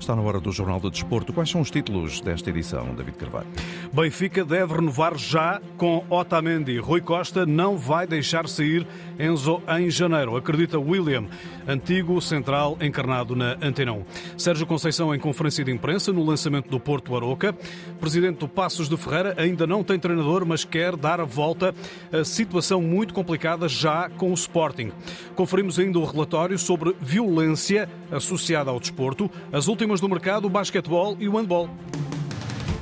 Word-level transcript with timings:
Está 0.00 0.16
na 0.16 0.22
hora 0.22 0.40
do 0.40 0.50
Jornal 0.50 0.80
do 0.80 0.90
Desporto. 0.90 1.30
Quais 1.30 1.50
são 1.50 1.60
os 1.60 1.70
títulos 1.70 2.22
desta 2.22 2.48
edição, 2.48 2.94
David 2.94 3.18
Carvalho? 3.18 3.46
Benfica 3.92 4.42
deve 4.42 4.74
renovar 4.74 5.16
já 5.18 5.60
com 5.76 6.02
Otamendi. 6.08 6.78
Rui 6.78 7.02
Costa 7.02 7.44
não 7.44 7.76
vai 7.76 8.06
deixar 8.06 8.48
sair 8.48 8.86
Enzo 9.18 9.62
em 9.78 9.90
janeiro, 9.90 10.34
acredita 10.34 10.78
William, 10.78 11.26
antigo 11.70 12.20
central 12.20 12.76
encarnado 12.80 13.36
na 13.36 13.56
Antena 13.62 13.92
1. 13.92 14.04
Sérgio 14.36 14.66
Conceição 14.66 15.14
em 15.14 15.18
conferência 15.18 15.64
de 15.64 15.70
imprensa 15.70 16.12
no 16.12 16.24
lançamento 16.24 16.68
do 16.68 16.80
Porto 16.80 17.14
Aroca. 17.14 17.54
Presidente 18.00 18.38
do 18.38 18.48
Passos 18.48 18.88
de 18.88 18.96
Ferreira 18.96 19.34
ainda 19.38 19.66
não 19.66 19.84
tem 19.84 19.98
treinador, 19.98 20.44
mas 20.44 20.64
quer 20.64 20.96
dar 20.96 21.20
a 21.20 21.24
volta 21.24 21.74
a 22.12 22.24
situação 22.24 22.82
muito 22.82 23.14
complicada 23.14 23.68
já 23.68 24.08
com 24.10 24.30
o 24.30 24.34
Sporting. 24.34 24.92
Conferimos 25.34 25.78
ainda 25.78 25.98
o 25.98 26.04
relatório 26.04 26.58
sobre 26.58 26.94
violência 27.00 27.88
associada 28.10 28.70
ao 28.70 28.80
desporto, 28.80 29.30
as 29.52 29.68
últimas 29.68 30.00
do 30.00 30.08
mercado, 30.08 30.46
o 30.46 30.50
basquetebol 30.50 31.16
e 31.20 31.28
o 31.28 31.36
handball. 31.36 31.70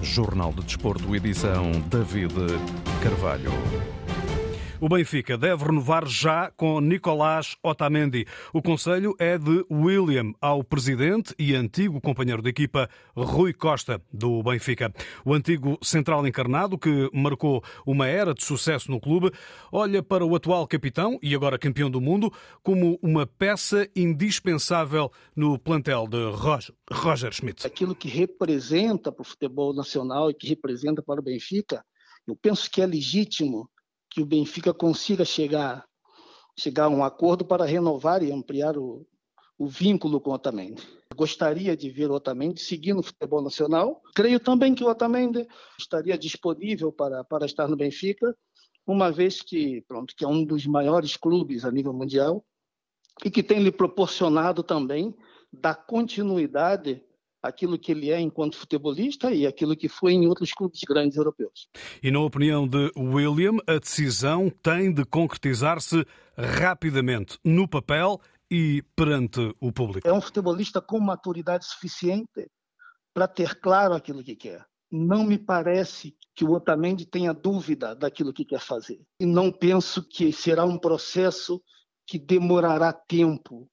Jornal 0.03 0.53
de 0.53 0.63
Desporto, 0.63 1.15
edição 1.15 1.73
David 1.91 2.35
Carvalho. 3.03 3.53
O 4.81 4.89
Benfica 4.89 5.37
deve 5.37 5.65
renovar 5.65 6.07
já 6.07 6.53
com 6.53 6.81
Nicolás 6.81 7.57
Otamendi. 7.65 8.25
O 8.53 8.63
conselho 8.63 9.13
é 9.19 9.37
de 9.37 9.67
William 9.69 10.33
ao 10.41 10.63
presidente 10.63 11.35
e 11.37 11.53
antigo 11.53 12.01
companheiro 12.01 12.41
de 12.41 12.51
equipa 12.51 12.89
Rui 13.17 13.53
Costa 13.53 14.01
do 14.13 14.41
Benfica. 14.41 14.95
O 15.25 15.35
antigo 15.35 15.77
central 15.83 16.25
encarnado 16.29 16.79
que 16.79 17.11
marcou 17.13 17.61
uma 17.85 18.07
era 18.07 18.33
de 18.33 18.45
sucesso 18.45 18.89
no 18.89 19.01
clube, 19.01 19.33
olha 19.73 20.01
para 20.01 20.25
o 20.25 20.37
atual 20.37 20.65
capitão 20.69 21.19
e 21.21 21.35
agora 21.35 21.59
campeão 21.59 21.91
do 21.91 22.01
mundo 22.01 22.33
como 22.63 23.01
uma 23.03 23.27
peça 23.27 23.89
indispensável 23.97 25.11
no 25.35 25.59
plantel 25.59 26.07
de 26.07 26.31
Roger, 26.31 26.73
Roger 26.89 27.33
Schmidt. 27.33 27.67
Aquilo 27.67 27.97
que 27.97 28.09
representa 28.09 29.11
para 29.11 29.23
o 29.23 29.27
futebol 29.27 29.75
nacional 29.75 30.31
e 30.31 30.35
que 30.35 30.47
representa 30.47 31.03
para 31.03 31.19
o 31.19 31.25
Benfica, 31.25 31.85
eu 32.29 32.37
penso 32.37 32.71
que 32.71 32.81
é 32.81 32.87
legítimo 32.87 33.69
que 34.19 34.23
o 34.23 34.27
Benfica 34.27 34.75
consiga 34.75 35.25
chegar, 35.25 35.87
chegar 36.59 36.87
a 36.87 36.89
um 36.89 37.05
acordo 37.05 37.45
para 37.45 37.65
renovar 37.65 38.21
e 38.21 38.33
ampliar 38.33 38.77
o, 38.77 39.07
o 39.57 39.69
vínculo 39.69 40.21
com 40.21 40.31
o 40.31 40.35
Otamendi. 40.35 40.83
Gostaria 41.15 41.77
de 41.77 41.89
ver 41.89 42.11
o 42.11 42.15
Otamendi 42.15 42.61
seguindo 42.61 42.99
o 42.99 43.03
futebol 43.05 43.41
nacional. 43.41 44.03
Creio 44.17 44.41
também 44.41 44.75
que 44.75 44.83
o 44.83 44.89
Otamendi 44.89 45.47
estaria 45.79 46.19
disponível 46.19 46.91
para, 46.91 47.23
para 47.23 47.47
estar 47.47 47.69
no 47.69 47.77
Benfica, 47.77 48.37
uma 48.85 49.13
vez 49.13 49.41
que, 49.41 49.83
pronto, 49.83 50.17
que 50.17 50.25
é 50.25 50.29
um 50.29 50.45
dos 50.45 50.67
maiores 50.67 51.17
clubes 51.17 51.65
a 51.65 51.71
nível 51.71 51.93
mundial 51.93 52.45
e 53.25 53.31
que 53.31 53.41
tem 53.41 53.63
lhe 53.63 53.71
proporcionado 53.71 54.65
também 54.65 55.15
dar 55.53 55.77
continuidade 55.77 57.05
aquilo 57.49 57.79
que 57.79 57.93
ele 57.93 58.11
é 58.11 58.21
enquanto 58.21 58.57
futebolista 58.57 59.33
e 59.33 59.47
aquilo 59.47 59.77
que 59.77 59.89
foi 59.89 60.13
em 60.13 60.27
outros 60.27 60.53
clubes 60.53 60.81
grandes 60.87 61.17
europeus. 61.17 61.69
E 62.03 62.11
na 62.11 62.21
opinião 62.21 62.67
de 62.67 62.91
William, 62.97 63.59
a 63.67 63.79
decisão 63.79 64.51
tem 64.63 64.93
de 64.93 65.05
concretizar-se 65.05 66.07
rapidamente 66.37 67.39
no 67.45 67.67
papel 67.67 68.21
e 68.51 68.83
perante 68.97 69.55
o 69.61 69.73
público. 69.73 70.07
É 70.07 70.13
um 70.13 70.21
futebolista 70.21 70.81
com 70.81 71.01
maturidade 71.01 71.67
suficiente 71.67 72.49
para 73.13 73.27
ter 73.27 73.57
claro 73.57 73.95
aquilo 73.95 74.23
que 74.23 74.37
quer. 74.37 74.65
Não 74.91 75.23
me 75.25 75.37
parece 75.37 76.17
que 76.35 76.45
o 76.45 76.53
Otamendi 76.53 77.05
tenha 77.05 77.35
dúvida 77.35 77.95
daquilo 77.95 78.33
que 78.33 78.45
quer 78.45 78.61
fazer. 78.61 79.01
E 79.21 79.27
não 79.27 79.53
penso 79.53 80.03
que 80.03 80.33
será 80.33 80.65
um 80.65 80.79
processo 80.79 81.61
que 82.07 82.19
demorará 82.19 82.91
tempo 82.93 83.69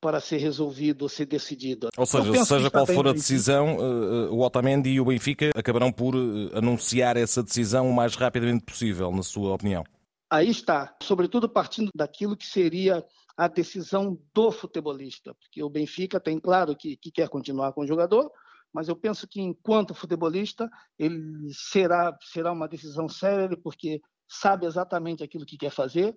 para 0.00 0.20
ser 0.20 0.38
resolvido 0.38 1.02
ou 1.02 1.08
ser 1.08 1.26
decidido. 1.26 1.88
Ou 1.96 2.06
seja, 2.06 2.44
seja 2.44 2.70
qual 2.70 2.86
for 2.86 3.08
a 3.08 3.12
decisão, 3.12 3.76
eh, 3.78 4.28
o 4.30 4.40
Otamendi 4.40 4.90
e 4.90 5.00
o 5.00 5.04
Benfica 5.04 5.50
acabarão 5.54 5.90
por 5.90 6.14
eh, 6.14 6.56
anunciar 6.56 7.16
essa 7.16 7.42
decisão 7.42 7.88
o 7.88 7.94
mais 7.94 8.14
rapidamente 8.14 8.64
possível, 8.64 9.10
na 9.10 9.22
sua 9.22 9.54
opinião. 9.54 9.84
Aí 10.30 10.50
está, 10.50 10.96
sobretudo 11.02 11.48
partindo 11.48 11.90
daquilo 11.94 12.36
que 12.36 12.46
seria 12.46 13.04
a 13.36 13.48
decisão 13.48 14.18
do 14.34 14.50
futebolista, 14.50 15.34
porque 15.34 15.62
o 15.62 15.70
Benfica 15.70 16.18
tem 16.18 16.38
claro 16.38 16.74
que, 16.74 16.96
que 16.96 17.10
quer 17.10 17.28
continuar 17.28 17.72
com 17.72 17.82
o 17.82 17.86
jogador, 17.86 18.30
mas 18.72 18.88
eu 18.88 18.96
penso 18.96 19.26
que 19.26 19.40
enquanto 19.40 19.94
futebolista 19.94 20.68
ele 20.98 21.48
será 21.52 22.16
será 22.20 22.52
uma 22.52 22.68
decisão 22.68 23.08
séria 23.08 23.56
porque 23.62 24.00
sabe 24.28 24.66
exatamente 24.66 25.22
aquilo 25.22 25.46
que 25.46 25.56
quer 25.56 25.70
fazer, 25.70 26.14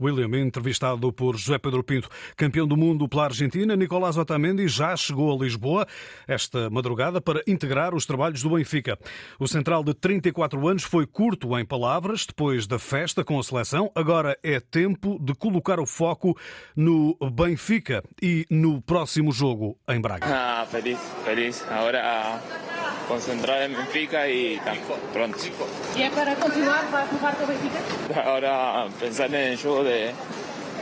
William, 0.00 0.38
entrevistado 0.38 1.12
por 1.12 1.36
José 1.36 1.58
Pedro 1.58 1.82
Pinto, 1.82 2.08
campeão 2.36 2.66
do 2.66 2.76
mundo 2.76 3.08
pela 3.08 3.24
Argentina, 3.24 3.76
Nicolás 3.76 4.16
Otamendi 4.16 4.68
já 4.68 4.96
chegou 4.96 5.32
a 5.32 5.44
Lisboa 5.44 5.86
esta 6.26 6.70
madrugada 6.70 7.20
para 7.20 7.42
integrar 7.46 7.94
os 7.94 8.06
trabalhos 8.06 8.42
do 8.42 8.50
Benfica. 8.50 8.98
O 9.38 9.46
central 9.46 9.82
de 9.82 9.94
34 9.94 10.68
anos 10.68 10.82
foi 10.82 11.06
curto 11.06 11.58
em 11.58 11.64
palavras 11.64 12.26
depois 12.26 12.66
da 12.66 12.78
festa 12.78 13.24
com 13.24 13.38
a 13.38 13.42
seleção. 13.42 13.90
Agora 13.94 14.38
é 14.42 14.60
tempo 14.60 15.18
de 15.20 15.34
colocar 15.34 15.80
o 15.80 15.86
foco 15.86 16.36
no 16.74 17.16
Benfica 17.32 18.02
e 18.22 18.46
no 18.50 18.80
próximo 18.82 19.32
jogo 19.32 19.78
em 19.88 20.00
Braga. 20.00 20.26
Ah, 20.26 20.66
feliz, 20.66 20.98
feliz. 21.24 21.64
Agora 21.70 22.02
ah, 22.04 22.67
concentrar 23.08 23.62
em 23.62 23.74
Benfica 23.74 24.28
e 24.28 24.60
tá, 24.60 24.76
pronto. 25.12 25.38
E 25.96 26.02
é 26.02 26.10
para 26.10 26.36
continuar, 26.36 26.84
vai 26.90 27.06
renovar 27.06 27.34
com 27.34 27.44
o 27.44 27.46
Benfica? 27.46 28.20
Agora 28.20 28.88
pensar 29.00 29.32
em 29.32 29.56
jogo 29.56 29.84
de, 29.84 30.12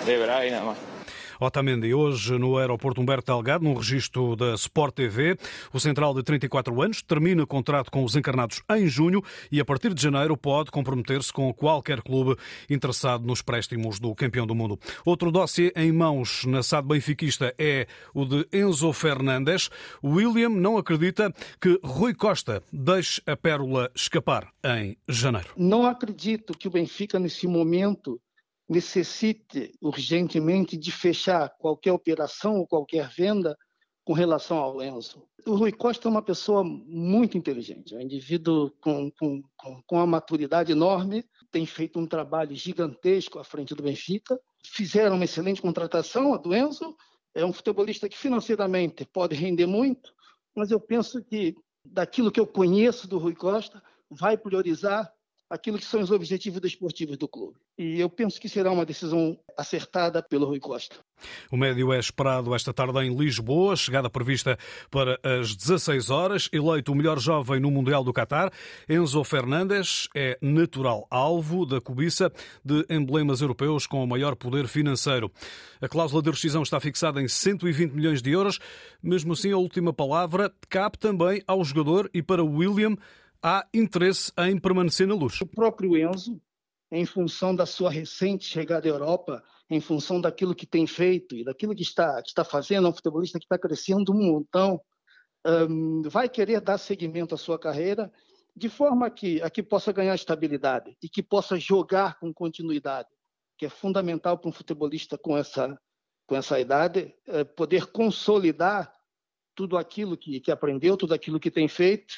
de 0.04 0.18
Braga 0.18 0.46
e 0.46 0.50
nada 0.50 0.64
mais. 0.64 0.95
Otamendi, 1.40 1.92
hoje 1.92 2.38
no 2.38 2.56
aeroporto 2.56 3.00
Humberto 3.00 3.32
Delgado, 3.32 3.64
num 3.64 3.74
registro 3.74 4.36
da 4.36 4.54
Sport 4.54 4.94
TV. 4.94 5.38
O 5.72 5.80
central 5.80 6.14
de 6.14 6.22
34 6.22 6.82
anos 6.82 7.02
termina 7.02 7.46
contrato 7.46 7.90
com 7.90 8.04
os 8.04 8.16
encarnados 8.16 8.62
em 8.70 8.86
junho 8.86 9.22
e 9.50 9.60
a 9.60 9.64
partir 9.64 9.92
de 9.92 10.02
janeiro 10.02 10.36
pode 10.36 10.70
comprometer-se 10.70 11.32
com 11.32 11.52
qualquer 11.52 12.02
clube 12.02 12.36
interessado 12.70 13.26
nos 13.26 13.42
préstimos 13.42 13.98
do 13.98 14.14
campeão 14.14 14.46
do 14.46 14.54
mundo. 14.54 14.78
Outro 15.04 15.30
dossiê 15.30 15.72
em 15.76 15.92
mãos 15.92 16.44
na 16.44 16.62
SAD 16.62 16.88
benfiquista 16.88 17.54
é 17.58 17.86
o 18.14 18.24
de 18.24 18.46
Enzo 18.52 18.92
Fernandes. 18.92 19.70
William 20.02 20.50
não 20.50 20.76
acredita 20.76 21.32
que 21.60 21.78
Rui 21.82 22.14
Costa 22.14 22.62
deixe 22.72 23.20
a 23.26 23.36
pérola 23.36 23.90
escapar 23.94 24.48
em 24.64 24.96
janeiro. 25.08 25.48
Não 25.56 25.86
acredito 25.86 26.56
que 26.56 26.68
o 26.68 26.70
Benfica, 26.70 27.18
nesse 27.18 27.46
momento, 27.46 28.20
necessite 28.68 29.72
urgentemente 29.80 30.76
de 30.76 30.90
fechar 30.90 31.48
qualquer 31.58 31.92
operação 31.92 32.56
ou 32.56 32.66
qualquer 32.66 33.08
venda 33.08 33.56
com 34.04 34.12
relação 34.12 34.58
ao 34.58 34.82
Enzo. 34.82 35.26
O 35.46 35.54
Rui 35.54 35.72
Costa 35.72 36.08
é 36.08 36.10
uma 36.10 36.22
pessoa 36.22 36.62
muito 36.64 37.36
inteligente, 37.36 37.94
é 37.94 37.98
um 37.98 38.00
indivíduo 38.00 38.70
com, 38.80 39.10
com, 39.12 39.42
com 39.56 39.96
uma 39.96 40.06
maturidade 40.06 40.72
enorme, 40.72 41.24
tem 41.50 41.66
feito 41.66 41.98
um 41.98 42.06
trabalho 42.06 42.54
gigantesco 42.54 43.38
à 43.38 43.44
frente 43.44 43.74
do 43.74 43.82
Benfica, 43.82 44.38
fizeram 44.64 45.16
uma 45.16 45.24
excelente 45.24 45.62
contratação, 45.62 46.34
a 46.34 46.36
do 46.36 46.54
Enzo, 46.54 46.96
é 47.34 47.44
um 47.44 47.52
futebolista 47.52 48.08
que 48.08 48.16
financeiramente 48.16 49.04
pode 49.04 49.34
render 49.34 49.66
muito, 49.66 50.12
mas 50.54 50.70
eu 50.70 50.80
penso 50.80 51.22
que 51.22 51.54
daquilo 51.84 52.32
que 52.32 52.40
eu 52.40 52.46
conheço 52.46 53.08
do 53.08 53.18
Rui 53.18 53.34
Costa, 53.34 53.82
vai 54.10 54.36
priorizar 54.36 55.12
aquilo 55.48 55.78
que 55.78 55.84
são 55.84 56.00
os 56.00 56.10
objetivos 56.10 56.60
desportivos 56.60 57.16
do 57.16 57.28
clube. 57.28 57.56
E 57.78 58.00
eu 58.00 58.10
penso 58.10 58.40
que 58.40 58.48
será 58.48 58.70
uma 58.70 58.84
decisão 58.84 59.38
acertada 59.56 60.22
pelo 60.22 60.46
Rui 60.46 60.58
Costa. 60.58 60.96
O 61.50 61.56
médio 61.56 61.92
é 61.92 61.98
esperado 61.98 62.54
esta 62.54 62.72
tarde 62.74 62.98
em 63.00 63.16
Lisboa, 63.16 63.76
chegada 63.76 64.10
prevista 64.10 64.58
para 64.90 65.18
as 65.22 65.54
16 65.54 66.10
horas. 66.10 66.48
Eleito 66.52 66.92
o 66.92 66.94
melhor 66.94 67.18
jovem 67.18 67.60
no 67.60 67.70
Mundial 67.70 68.02
do 68.04 68.12
Qatar, 68.12 68.52
Enzo 68.88 69.22
Fernandes 69.24 70.08
é 70.14 70.36
natural 70.42 71.06
alvo 71.10 71.64
da 71.64 71.80
cobiça 71.80 72.30
de 72.64 72.84
emblemas 72.90 73.40
europeus 73.40 73.86
com 73.86 74.02
o 74.02 74.06
maior 74.06 74.34
poder 74.36 74.66
financeiro. 74.66 75.30
A 75.80 75.88
cláusula 75.88 76.22
de 76.22 76.30
rescisão 76.30 76.62
está 76.62 76.80
fixada 76.80 77.22
em 77.22 77.28
120 77.28 77.92
milhões 77.92 78.20
de 78.20 78.30
euros. 78.30 78.58
Mesmo 79.02 79.32
assim, 79.32 79.52
a 79.52 79.58
última 79.58 79.92
palavra 79.92 80.52
cabe 80.68 80.98
também 80.98 81.42
ao 81.46 81.64
jogador 81.64 82.10
e 82.12 82.22
para 82.22 82.44
William 82.44 82.96
há 83.46 83.64
interesse 83.72 84.32
em 84.38 84.58
permanecer 84.58 85.06
na 85.06 85.14
luz. 85.14 85.40
O 85.40 85.46
próprio 85.46 85.96
Enzo, 85.96 86.40
em 86.90 87.06
função 87.06 87.54
da 87.54 87.64
sua 87.64 87.90
recente 87.90 88.44
chegada 88.44 88.88
à 88.88 88.90
Europa, 88.90 89.40
em 89.70 89.80
função 89.80 90.20
daquilo 90.20 90.54
que 90.54 90.66
tem 90.66 90.84
feito 90.84 91.36
e 91.36 91.44
daquilo 91.44 91.74
que 91.74 91.82
está, 91.82 92.20
que 92.22 92.28
está 92.28 92.44
fazendo, 92.44 92.88
é 92.88 92.90
um 92.90 92.92
futebolista 92.92 93.38
que 93.38 93.44
está 93.44 93.56
crescendo 93.56 94.12
um 94.12 94.32
montão, 94.32 94.80
um, 95.46 96.02
vai 96.02 96.28
querer 96.28 96.60
dar 96.60 96.76
seguimento 96.76 97.36
à 97.36 97.38
sua 97.38 97.56
carreira 97.56 98.12
de 98.54 98.68
forma 98.68 99.08
que, 99.10 99.40
a 99.42 99.48
que 99.48 99.62
possa 99.62 99.92
ganhar 99.92 100.14
estabilidade 100.14 100.96
e 101.00 101.08
que 101.08 101.22
possa 101.22 101.56
jogar 101.56 102.18
com 102.18 102.34
continuidade, 102.34 103.08
que 103.56 103.66
é 103.66 103.68
fundamental 103.68 104.38
para 104.38 104.48
um 104.48 104.52
futebolista 104.52 105.16
com 105.16 105.36
essa, 105.36 105.78
com 106.26 106.34
essa 106.34 106.58
idade, 106.58 107.14
é 107.28 107.44
poder 107.44 107.86
consolidar 107.86 108.92
tudo 109.54 109.76
aquilo 109.76 110.16
que, 110.16 110.40
que 110.40 110.50
aprendeu, 110.50 110.96
tudo 110.96 111.14
aquilo 111.14 111.38
que 111.38 111.50
tem 111.50 111.68
feito 111.68 112.16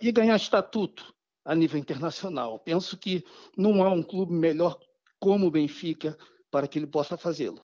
e 0.00 0.12
ganhar 0.12 0.36
estatuto 0.36 1.14
a 1.44 1.54
nível 1.54 1.78
internacional. 1.78 2.58
Penso 2.58 2.96
que 2.96 3.24
não 3.56 3.82
há 3.82 3.90
um 3.90 4.02
clube 4.02 4.32
melhor 4.32 4.78
como 5.18 5.46
o 5.46 5.50
Benfica 5.50 6.16
para 6.50 6.66
que 6.66 6.78
ele 6.78 6.86
possa 6.86 7.16
fazê-lo. 7.16 7.60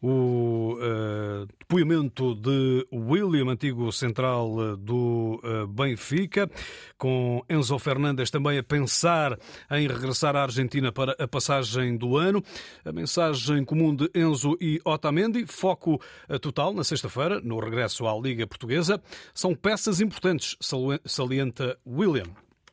O 0.00 0.74
uh, 0.74 1.46
depoimento 1.58 2.34
de 2.36 2.86
William, 2.92 3.50
antigo 3.50 3.90
central 3.90 4.76
do 4.76 5.40
Benfica, 5.70 6.48
com 6.96 7.42
Enzo 7.50 7.78
Fernandes 7.80 8.30
também 8.30 8.58
a 8.58 8.62
pensar 8.62 9.36
em 9.70 9.88
regressar 9.88 10.36
à 10.36 10.42
Argentina 10.42 10.92
para 10.92 11.16
a 11.18 11.26
passagem 11.26 11.96
do 11.96 12.16
ano. 12.16 12.42
A 12.84 12.92
mensagem 12.92 13.64
comum 13.64 13.94
de 13.94 14.08
Enzo 14.14 14.56
e 14.60 14.80
Otamendi, 14.84 15.44
foco 15.46 16.00
total 16.40 16.72
na 16.72 16.84
sexta-feira, 16.84 17.40
no 17.40 17.58
regresso 17.58 18.06
à 18.06 18.16
Liga 18.16 18.46
Portuguesa, 18.46 19.02
são 19.34 19.54
peças 19.54 20.00
importantes, 20.00 20.56
salienta 21.04 21.76
William. 21.84 22.26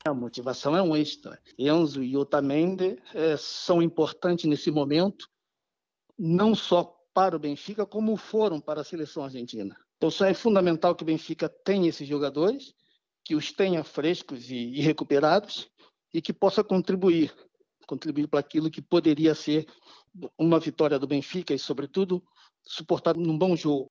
A 0.06 0.14
motivação 0.14 0.78
é 0.78 0.82
um 0.82 0.96
extra. 0.96 1.40
Enzo 1.58 2.04
e 2.04 2.16
Otamendi 2.16 3.00
são 3.40 3.82
importantes 3.82 4.46
nesse 4.46 4.70
momento, 4.70 5.28
não 6.18 6.54
só 6.54 6.96
para 7.16 7.38
o 7.38 7.40
Benfica, 7.40 7.86
como 7.86 8.18
foram 8.18 8.60
para 8.60 8.82
a 8.82 8.84
seleção 8.84 9.24
argentina. 9.24 9.74
Então, 9.96 10.12
só 10.12 10.26
é 10.26 10.34
fundamental 10.34 10.94
que 10.94 11.04
o 11.04 11.06
Benfica 11.06 11.48
tenha 11.48 11.88
esses 11.88 12.06
jogadores, 12.06 12.76
que 13.24 13.36
os 13.36 13.54
tenha 13.54 13.86
frescos 13.86 14.52
e, 14.52 14.56
e 14.56 14.82
recuperados 14.82 15.72
e 16.14 16.22
que 16.22 16.34
possa 16.34 16.62
contribuir, 16.62 17.34
contribuir 17.88 18.28
para 18.28 18.42
aquilo 18.42 18.70
que 18.70 18.82
poderia 18.82 19.34
ser 19.34 19.66
uma 20.38 20.60
vitória 20.60 21.00
do 21.00 21.08
Benfica 21.08 21.54
e, 21.54 21.60
sobretudo, 21.60 22.22
suportado 22.62 23.18
num 23.22 23.38
bom 23.38 23.56
jogo. 23.56 23.90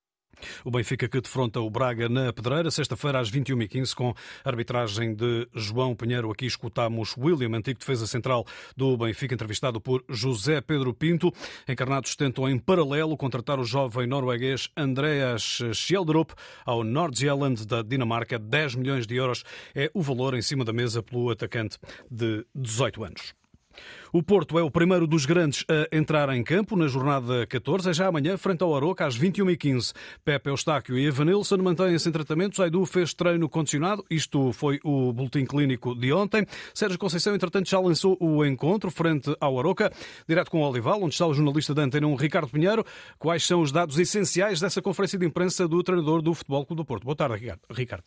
O 0.65 0.71
Benfica 0.71 1.09
que 1.09 1.21
defronta 1.21 1.61
o 1.61 1.71
Braga 1.71 2.09
na 2.09 2.33
Pedreira, 2.33 2.71
sexta-feira 2.71 3.21
às 3.21 3.31
21h15, 3.31 3.95
com 3.95 4.15
arbitragem 4.45 5.15
de 5.15 5.49
João 5.55 5.95
Pinheiro. 5.95 6.31
Aqui 6.31 6.47
escutamos 6.47 7.17
William, 7.17 7.57
antigo 7.57 7.79
defesa 7.79 8.07
central 8.07 8.47
do 8.77 8.97
Benfica, 8.97 9.35
entrevistado 9.35 9.81
por 9.81 10.05
José 10.09 10.61
Pedro 10.61 10.93
Pinto. 10.95 11.33
Encarnados 11.69 12.17
tentam 12.17 12.49
em 12.49 12.59
paralelo 12.59 13.17
contratar 13.17 13.59
o 13.59 13.65
jovem 13.65 14.07
norueguês 14.07 14.69
Andreas 14.77 15.63
Schjelderup 15.73 16.33
ao 16.65 16.83
Nordjylland 16.83 17.67
da 17.67 17.83
Dinamarca. 17.83 18.39
10 18.39 18.75
milhões 18.77 19.07
de 19.07 19.17
euros 19.17 19.45
é 19.75 19.91
o 19.95 20.03
valor 20.03 20.35
em 20.35 20.43
cima 20.43 20.65
da 20.65 20.73
mesa 20.73 21.03
pelo 21.03 21.31
atacante 21.31 21.79
de 22.11 22.47
18 22.55 23.05
anos. 23.05 23.44
O 24.13 24.23
Porto 24.23 24.59
é 24.59 24.63
o 24.63 24.71
primeiro 24.71 25.07
dos 25.07 25.27
grandes 25.27 25.65
a 25.69 25.97
entrar 25.97 26.29
em 26.31 26.43
campo 26.43 26.77
na 26.77 26.87
jornada 26.87 27.47
14. 27.47 27.91
É 27.91 27.93
já 27.93 28.07
amanhã, 28.07 28.37
frente 28.37 28.63
ao 28.63 28.75
Aroca, 28.75 29.07
às 29.07 29.19
21h15. 29.19 29.93
Pepe 30.25 30.51
Eustáquio 30.51 30.97
e 30.99 31.07
Evanilson 31.07 31.59
mantêm-se 31.59 32.09
em 32.09 32.13
tratamento. 32.13 32.57
Zaidu 32.57 32.85
fez 32.87 33.13
treino 33.15 33.49
condicionado. 33.49 34.05
Isto 34.11 34.53
foi 34.53 34.79
o 34.85 35.13
boletim 35.13 35.45
clínico 35.45 35.95
de 35.95 36.13
ontem. 36.13 36.47
Sérgio 36.73 36.99
Conceição, 36.99 37.35
entretanto, 37.35 37.69
já 37.69 37.81
lançou 37.81 38.17
o 38.21 38.45
encontro 38.45 38.91
frente 38.91 39.35
ao 39.41 39.59
Aroca, 39.59 39.93
direto 40.29 40.51
com 40.51 40.61
o 40.63 40.69
Olival, 40.69 41.03
onde 41.03 41.15
está 41.15 41.27
o 41.27 41.35
jornalista 41.35 41.75
da 41.75 41.83
Antena 41.83 42.07
1, 42.07 42.15
Ricardo 42.17 42.49
Pinheiro. 42.51 42.85
Quais 43.19 43.45
são 43.45 43.61
os 43.61 43.73
dados 43.73 43.99
essenciais 43.99 44.61
dessa 44.61 44.81
conferência 44.81 45.19
de 45.19 45.27
imprensa 45.27 45.67
do 45.67 45.83
treinador 45.83 46.23
do 46.23 46.35
Futebol 46.35 46.65
Clube 46.65 46.83
do 46.83 46.85
Porto? 46.85 47.05
Boa 47.05 47.17
tarde, 47.17 47.53
Ricardo. 47.71 48.05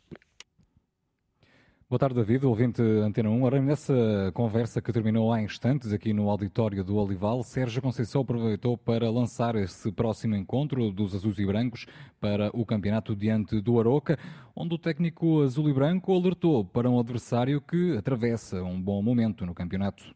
Boa 1.89 1.97
tarde, 1.97 2.15
David, 2.15 2.45
ouvinte 2.45 2.81
Antena 2.81 3.29
1. 3.29 3.43
Ora, 3.43 3.61
nessa 3.61 3.93
conversa 4.33 4.81
que 4.81 4.91
terminou 4.91 5.31
há 5.31 5.41
instantes 5.41 5.93
aqui 5.93 6.11
no 6.11 6.29
auditório 6.29 6.83
do 6.83 6.97
Olival, 6.97 7.41
Sérgio 7.43 7.81
Conceição 7.81 8.23
aproveitou 8.23 8.77
para 8.77 9.09
lançar 9.09 9.55
esse 9.55 9.89
próximo 9.93 10.35
encontro 10.35 10.91
dos 10.91 11.15
azuis 11.15 11.39
e 11.39 11.45
brancos 11.45 11.85
para 12.19 12.49
o 12.51 12.65
campeonato 12.65 13.15
diante 13.15 13.61
do 13.61 13.79
Aroca, 13.79 14.19
onde 14.53 14.75
o 14.75 14.77
técnico 14.77 15.41
azul 15.43 15.69
e 15.69 15.73
branco 15.73 16.13
alertou 16.13 16.65
para 16.65 16.89
um 16.89 16.99
adversário 16.99 17.61
que 17.61 17.95
atravessa 17.95 18.61
um 18.61 18.81
bom 18.81 19.01
momento 19.01 19.45
no 19.45 19.55
campeonato. 19.55 20.13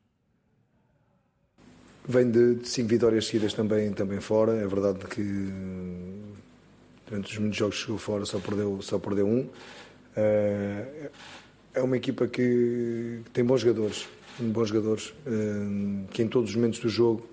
Vem 2.06 2.30
de, 2.30 2.68
cinco 2.68 2.90
vitórias 2.90 3.28
seguidas 3.28 3.54
também, 3.54 3.94
também 3.94 4.20
fora. 4.20 4.58
É 4.58 4.68
verdade 4.68 5.00
que 5.06 5.24
durante 7.08 7.32
os 7.32 7.38
muitos 7.38 7.58
jogos 7.58 7.78
que 7.78 7.84
chegou 7.84 7.98
fora 7.98 8.26
só 8.26 8.40
perdeu, 8.40 8.82
só 8.82 9.00
perdeu 9.00 9.26
um. 9.26 9.48
Uh, 10.18 11.10
é 11.74 11.82
uma 11.82 11.98
equipa 11.98 12.28
que 12.28 13.22
tem 13.34 13.44
bons 13.44 13.62
jogadores, 13.62 14.08
bons 14.40 14.70
jogadores 14.70 15.14
eh, 15.26 16.06
que 16.12 16.22
em 16.22 16.28
todos 16.28 16.50
os 16.50 16.56
momentos 16.56 16.80
do 16.80 16.90
jogo 16.90 17.28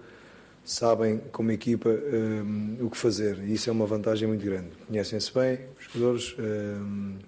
sabem 0.64 1.20
como 1.32 1.50
equipa 1.50 1.88
eh, 1.88 2.42
o 2.80 2.90
que 2.90 2.96
fazer 2.96 3.38
e 3.44 3.54
isso 3.54 3.68
é 3.68 3.72
uma 3.72 3.86
vantagem 3.86 4.28
muito 4.28 4.44
grande. 4.44 4.68
Conhecem-se 4.86 5.32
bem, 5.32 5.58
os 5.78 5.92
jogadores 5.92 6.36
eh, 6.38 7.18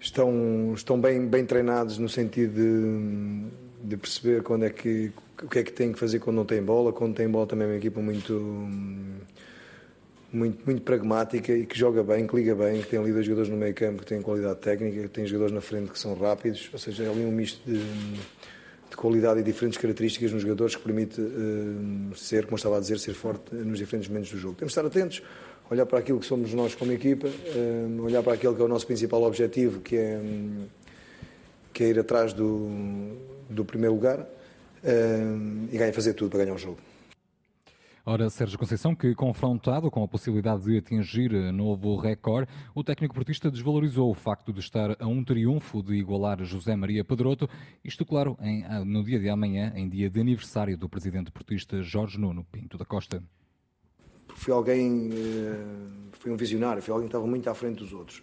estão, 0.00 0.72
estão 0.74 1.00
bem, 1.00 1.26
bem 1.26 1.44
treinados 1.44 1.98
no 1.98 2.08
sentido 2.08 2.54
de, 2.54 3.88
de 3.88 3.96
perceber 3.96 4.42
quando 4.42 4.64
é 4.64 4.70
que, 4.70 5.12
o 5.42 5.48
que 5.48 5.58
é 5.58 5.62
que 5.62 5.72
têm 5.72 5.92
que 5.92 5.98
fazer 5.98 6.18
quando 6.18 6.36
não 6.36 6.44
tem 6.44 6.62
bola. 6.62 6.92
Quando 6.92 7.14
tem 7.14 7.28
bola 7.28 7.46
também 7.46 7.66
é 7.66 7.70
uma 7.70 7.76
equipa 7.76 8.00
muito 8.00 8.68
muito, 10.32 10.64
muito 10.64 10.82
pragmática 10.82 11.52
e 11.52 11.66
que 11.66 11.78
joga 11.78 12.02
bem, 12.02 12.26
que 12.26 12.34
liga 12.34 12.54
bem, 12.54 12.80
que 12.80 12.88
tem 12.88 12.98
ali 12.98 13.12
dois 13.12 13.26
jogadores 13.26 13.50
no 13.50 13.56
meio 13.56 13.74
campo 13.74 14.00
que 14.00 14.06
têm 14.06 14.22
qualidade 14.22 14.60
técnica, 14.60 15.02
que 15.02 15.08
tem 15.08 15.26
jogadores 15.26 15.54
na 15.54 15.60
frente 15.60 15.90
que 15.90 15.98
são 15.98 16.14
rápidos, 16.14 16.70
ou 16.72 16.78
seja, 16.78 17.04
é 17.04 17.08
ali 17.08 17.24
um 17.24 17.30
misto 17.30 17.60
de, 17.70 17.78
de 17.78 18.96
qualidade 18.96 19.40
e 19.40 19.42
diferentes 19.42 19.78
características 19.78 20.32
nos 20.32 20.42
jogadores 20.42 20.74
que 20.74 20.82
permite 20.82 21.20
uh, 21.20 22.16
ser, 22.16 22.46
como 22.46 22.56
estava 22.56 22.78
a 22.78 22.80
dizer, 22.80 22.98
ser 22.98 23.12
forte 23.12 23.54
nos 23.54 23.78
diferentes 23.78 24.08
momentos 24.08 24.30
do 24.30 24.38
jogo. 24.38 24.54
Temos 24.54 24.72
de 24.72 24.78
estar 24.80 24.86
atentos, 24.86 25.22
olhar 25.70 25.84
para 25.84 25.98
aquilo 25.98 26.18
que 26.18 26.26
somos 26.26 26.52
nós 26.54 26.74
como 26.74 26.92
equipa, 26.92 27.28
uh, 27.28 28.02
olhar 28.02 28.22
para 28.22 28.32
aquele 28.32 28.54
que 28.54 28.62
é 28.62 28.64
o 28.64 28.68
nosso 28.68 28.86
principal 28.86 29.22
objetivo, 29.22 29.80
que 29.80 29.96
é, 29.96 30.18
um, 30.18 30.66
que 31.74 31.84
é 31.84 31.88
ir 31.88 31.98
atrás 31.98 32.32
do, 32.32 32.70
do 33.50 33.64
primeiro 33.66 33.94
lugar 33.94 34.20
uh, 34.20 35.68
e 35.70 35.76
ganhar, 35.76 35.92
fazer 35.92 36.14
tudo 36.14 36.30
para 36.30 36.44
ganhar 36.44 36.54
o 36.54 36.58
jogo. 36.58 36.78
Ora, 38.04 38.28
Sérgio 38.28 38.58
Conceição, 38.58 38.96
que 38.96 39.14
confrontado 39.14 39.88
com 39.88 40.02
a 40.02 40.08
possibilidade 40.08 40.64
de 40.64 40.76
atingir 40.76 41.30
novo 41.52 41.94
recorde, 41.94 42.50
o 42.74 42.82
técnico 42.82 43.14
portista 43.14 43.48
desvalorizou 43.48 44.10
o 44.10 44.14
facto 44.14 44.52
de 44.52 44.58
estar 44.58 44.96
a 45.00 45.06
um 45.06 45.22
triunfo 45.22 45.80
de 45.84 45.94
igualar 45.94 46.42
José 46.42 46.74
Maria 46.74 47.04
Pedroto, 47.04 47.48
isto, 47.84 48.04
claro, 48.04 48.36
em, 48.40 48.64
no 48.84 49.04
dia 49.04 49.20
de 49.20 49.28
amanhã, 49.28 49.72
em 49.76 49.88
dia 49.88 50.10
de 50.10 50.20
aniversário 50.20 50.76
do 50.76 50.88
presidente 50.88 51.30
portista 51.30 51.80
Jorge 51.80 52.18
Nuno 52.18 52.44
Pinto 52.50 52.76
da 52.76 52.84
Costa. 52.84 53.22
Fui 54.34 54.52
alguém, 54.52 55.10
eh, 55.12 56.10
fui 56.18 56.32
um 56.32 56.36
visionário, 56.36 56.82
fui 56.82 56.92
alguém 56.92 57.06
que 57.06 57.14
estava 57.14 57.26
muito 57.28 57.48
à 57.48 57.54
frente 57.54 57.78
dos 57.78 57.92
outros. 57.92 58.20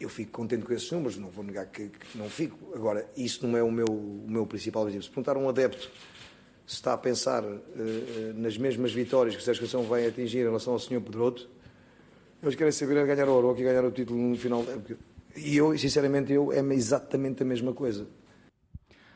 Eu 0.00 0.08
fico 0.08 0.32
contente 0.32 0.64
com 0.64 0.72
esses 0.72 0.90
números, 0.90 1.16
não 1.16 1.30
vou 1.30 1.44
negar 1.44 1.66
que, 1.66 1.90
que 1.90 2.18
não 2.18 2.28
fico. 2.28 2.74
Agora, 2.74 3.08
isso 3.16 3.46
não 3.46 3.56
é 3.56 3.62
o 3.62 3.70
meu, 3.70 3.86
o 3.86 4.26
meu 4.28 4.44
principal 4.46 4.82
objetivo. 4.82 5.04
Se 5.04 5.10
perguntar 5.10 5.36
a 5.36 5.38
um 5.38 5.48
adepto 5.48 5.88
se 6.70 6.76
está 6.76 6.92
a 6.92 6.96
pensar 6.96 7.42
uh, 7.42 7.58
nas 8.36 8.56
mesmas 8.56 8.92
vitórias 8.92 9.34
que 9.34 9.42
o 9.42 9.44
Sérgio 9.44 9.60
Conceição 9.60 9.82
vai 9.82 10.06
atingir 10.06 10.38
em 10.38 10.44
relação 10.44 10.72
ao 10.72 10.78
Sr. 10.78 11.00
Pedroto, 11.00 11.50
eles 12.40 12.54
querem 12.54 12.70
saber 12.70 13.04
ganhar 13.04 13.28
o 13.28 13.32
Oroque 13.32 13.62
e 13.62 13.64
ganhar 13.64 13.84
o 13.84 13.90
título 13.90 14.20
no 14.20 14.36
final. 14.36 14.64
E 15.34 15.56
eu, 15.56 15.76
sinceramente, 15.76 16.32
eu, 16.32 16.52
é 16.52 16.60
exatamente 16.72 17.42
a 17.42 17.44
mesma 17.44 17.72
coisa 17.72 18.06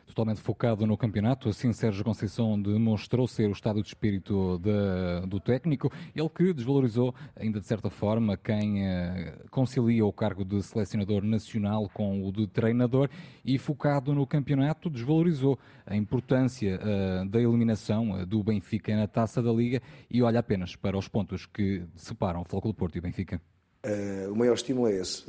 totalmente 0.07 0.41
focado 0.41 0.87
no 0.87 0.97
campeonato. 0.97 1.49
Assim, 1.49 1.73
Sérgio 1.73 2.05
Conceição 2.05 2.61
demonstrou 2.61 3.27
ser 3.27 3.49
o 3.49 3.53
estado 3.53 3.83
de 3.83 3.89
espírito 3.89 4.59
de, 4.59 5.27
do 5.27 5.41
técnico, 5.41 5.91
ele 6.15 6.29
que 6.29 6.53
desvalorizou, 6.53 7.15
ainda 7.37 7.61
de 7.61 7.67
certa 7.67 7.91
forma, 7.91 8.37
quem 8.37 8.87
eh, 8.87 9.35
concilia 9.51 10.05
o 10.05 10.13
cargo 10.13 10.45
de 10.45 10.63
selecionador 10.63 11.23
nacional 11.23 11.89
com 11.93 12.27
o 12.27 12.33
de 12.33 12.47
treinador 12.47 13.09
e, 13.45 13.59
focado 13.59 14.15
no 14.15 14.27
campeonato, 14.27 14.91
desvalorizou 14.91 15.59
a 15.87 15.97
importância 15.97 16.81
uh, 16.81 17.29
da 17.29 17.39
eliminação 17.39 18.13
uh, 18.13 18.27
do 18.27 18.43
Benfica 18.43 18.95
na 18.97 19.07
taça 19.07 19.43
da 19.43 19.53
Liga 19.53 19.83
e 20.11 20.23
olha 20.23 20.41
apenas 20.41 20.77
para 20.77 20.97
os 20.97 21.09
pontos 21.09 21.47
que 21.47 21.83
separam 21.95 22.41
o 22.41 22.45
Flóculo 22.45 22.73
Porto 22.73 22.97
e 22.97 22.99
o 22.99 23.03
Benfica. 23.03 23.41
Uh, 23.85 24.33
o 24.33 24.37
maior 24.37 24.55
estímulo 24.55 24.89
é 24.89 24.99
esse. 24.99 25.25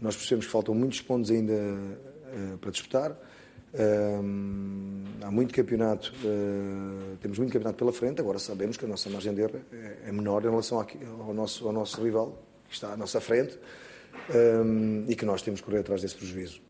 nós 0.00 0.16
percebemos 0.16 0.46
que 0.46 0.52
faltam 0.52 0.74
muitos 0.74 1.00
pontos 1.00 1.30
ainda 1.30 1.54
para 2.60 2.70
disputar 2.70 3.16
há 5.22 5.30
muito 5.30 5.54
campeonato, 5.54 6.12
uh, 6.24 7.16
temos 7.18 7.38
muito 7.38 7.52
campeonato 7.52 7.78
pela 7.78 7.92
frente, 7.92 8.20
agora 8.20 8.38
sabemos 8.38 8.76
que 8.76 8.84
a 8.84 8.88
nossa 8.88 9.10
margem 9.10 9.34
de 9.34 9.42
erro 9.42 9.60
é, 9.72 10.08
é 10.08 10.12
menor 10.12 10.44
em 10.44 10.48
relação 10.48 10.84
ao, 11.20 11.34
nosso, 11.34 11.66
ao 11.66 11.72
nosso 11.72 12.02
rival, 12.02 12.42
que 12.68 12.74
está 12.74 12.92
à 12.92 12.96
nossa 12.96 13.20
frente, 13.20 13.58
e 15.06 15.14
que 15.14 15.24
nós 15.24 15.42
temos 15.42 15.60
que 15.60 15.66
correr 15.66 15.80
atrás 15.80 16.02
desse 16.02 16.16
prejuízo 16.16 16.65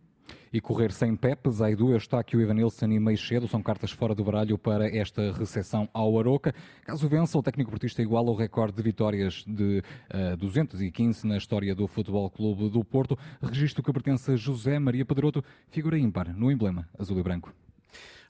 e 0.57 0.61
correr 0.61 0.91
sem 0.91 1.15
Pepe, 1.15 1.51
Zaidu, 1.51 1.93
Eustáquio, 1.93 2.41
Ivanilson 2.41 2.87
e 2.87 2.99
Meixedo 2.99 3.47
são 3.47 3.63
cartas 3.63 3.91
fora 3.91 4.15
do 4.15 4.25
baralho 4.25 4.57
para 4.57 4.89
esta 4.89 5.31
recepção 5.33 5.87
ao 5.93 6.19
Aroca. 6.19 6.55
Caso 6.83 7.07
vença, 7.07 7.37
o 7.37 7.43
técnico 7.43 7.71
portista 7.71 8.01
iguala 8.01 8.31
o 8.31 8.35
recorde 8.35 8.75
de 8.75 8.83
vitórias 8.83 9.45
de 9.47 9.81
uh, 9.81 10.33
eh, 10.33 10.37
215 10.37 11.27
na 11.27 11.37
história 11.37 11.75
do 11.75 11.87
Futebol 11.87 12.31
Clube 12.31 12.71
do 12.71 12.83
Porto, 12.83 13.19
registro 13.43 13.83
que 13.83 13.93
pertence 13.93 14.33
a 14.33 14.37
José 14.37 14.79
Maria 14.79 15.05
Pedroto, 15.05 15.45
figura 15.69 15.99
ímpar 15.99 16.35
no 16.35 16.51
emblema 16.51 16.89
azul 16.99 17.19
e 17.19 17.23
branco. 17.23 17.53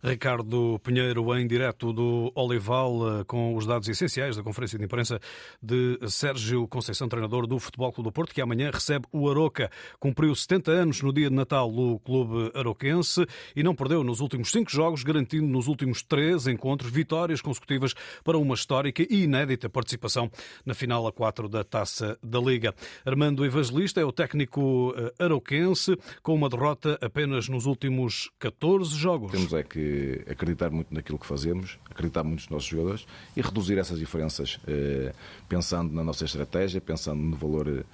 Ricardo 0.02 0.78
Pinheiro, 0.82 1.36
em 1.36 1.46
direto 1.46 1.92
do 1.92 2.32
Olival, 2.34 3.20
eh, 3.20 3.24
com 3.24 3.54
os 3.54 3.66
dados 3.66 3.88
essenciais 3.88 4.36
da 4.36 4.42
conferência 4.42 4.78
de 4.78 4.84
imprensa 4.84 5.20
de 5.62 5.98
Sérgio 6.08 6.66
Conceição, 6.68 7.08
treinador 7.08 7.46
do 7.46 7.58
Futebol 7.58 7.92
Clube 7.92 8.10
do 8.10 8.12
Porto, 8.12 8.34
que 8.34 8.40
amanhã 8.40 8.70
recebe 8.72 9.06
o 9.12 9.28
Aroca. 9.30 9.70
Cumpriu 9.98 10.34
70 10.34 10.70
anos 10.70 11.02
no 11.02 11.12
dia 11.12 11.28
de 11.28 11.34
Natal 11.34 11.70
no 11.70 11.98
clube 12.00 12.50
aroquense 12.54 13.26
e 13.54 13.62
não 13.62 13.74
perdeu 13.74 14.04
nos 14.04 14.20
últimos 14.20 14.50
cinco 14.50 14.70
jogos, 14.70 15.02
garantindo 15.02 15.46
nos 15.46 15.66
últimos 15.66 16.02
três 16.02 16.46
encontros 16.46 16.90
vitórias 16.90 17.40
consecutivas 17.40 17.94
para 18.22 18.38
uma 18.38 18.54
histórica 18.54 19.02
e 19.02 19.24
inédita 19.24 19.68
participação 19.68 20.30
na 20.64 20.74
final 20.74 21.06
a 21.06 21.12
4 21.12 21.48
da 21.48 21.64
Taça 21.64 22.18
da 22.22 22.38
Liga. 22.38 22.74
Armando 23.04 23.44
Evangelista 23.44 24.00
é 24.00 24.04
o 24.04 24.12
técnico 24.12 24.94
eh, 24.96 25.24
aroquense, 25.24 25.96
com 26.22 26.34
uma 26.34 26.48
derrota 26.48 26.98
apenas 27.00 27.48
nos 27.48 27.66
últimos 27.66 28.30
14 28.38 28.94
jogos. 28.96 29.32
Temos 29.32 29.52
é 29.52 29.62
que 29.62 29.85
acreditar 30.30 30.70
muito 30.70 30.92
naquilo 30.92 31.18
que 31.18 31.26
fazemos, 31.26 31.78
acreditar 31.90 32.22
muito 32.22 32.40
nos 32.40 32.48
nossos 32.48 32.68
jogadores 32.68 33.06
e 33.36 33.40
reduzir 33.40 33.78
essas 33.78 33.98
diferenças, 33.98 34.58
eh, 34.66 35.12
pensando 35.48 35.92
na 35.92 36.04
nossa 36.04 36.24
estratégia, 36.24 36.80
pensando 36.80 37.20
no 37.20 37.36
valor 37.36 37.84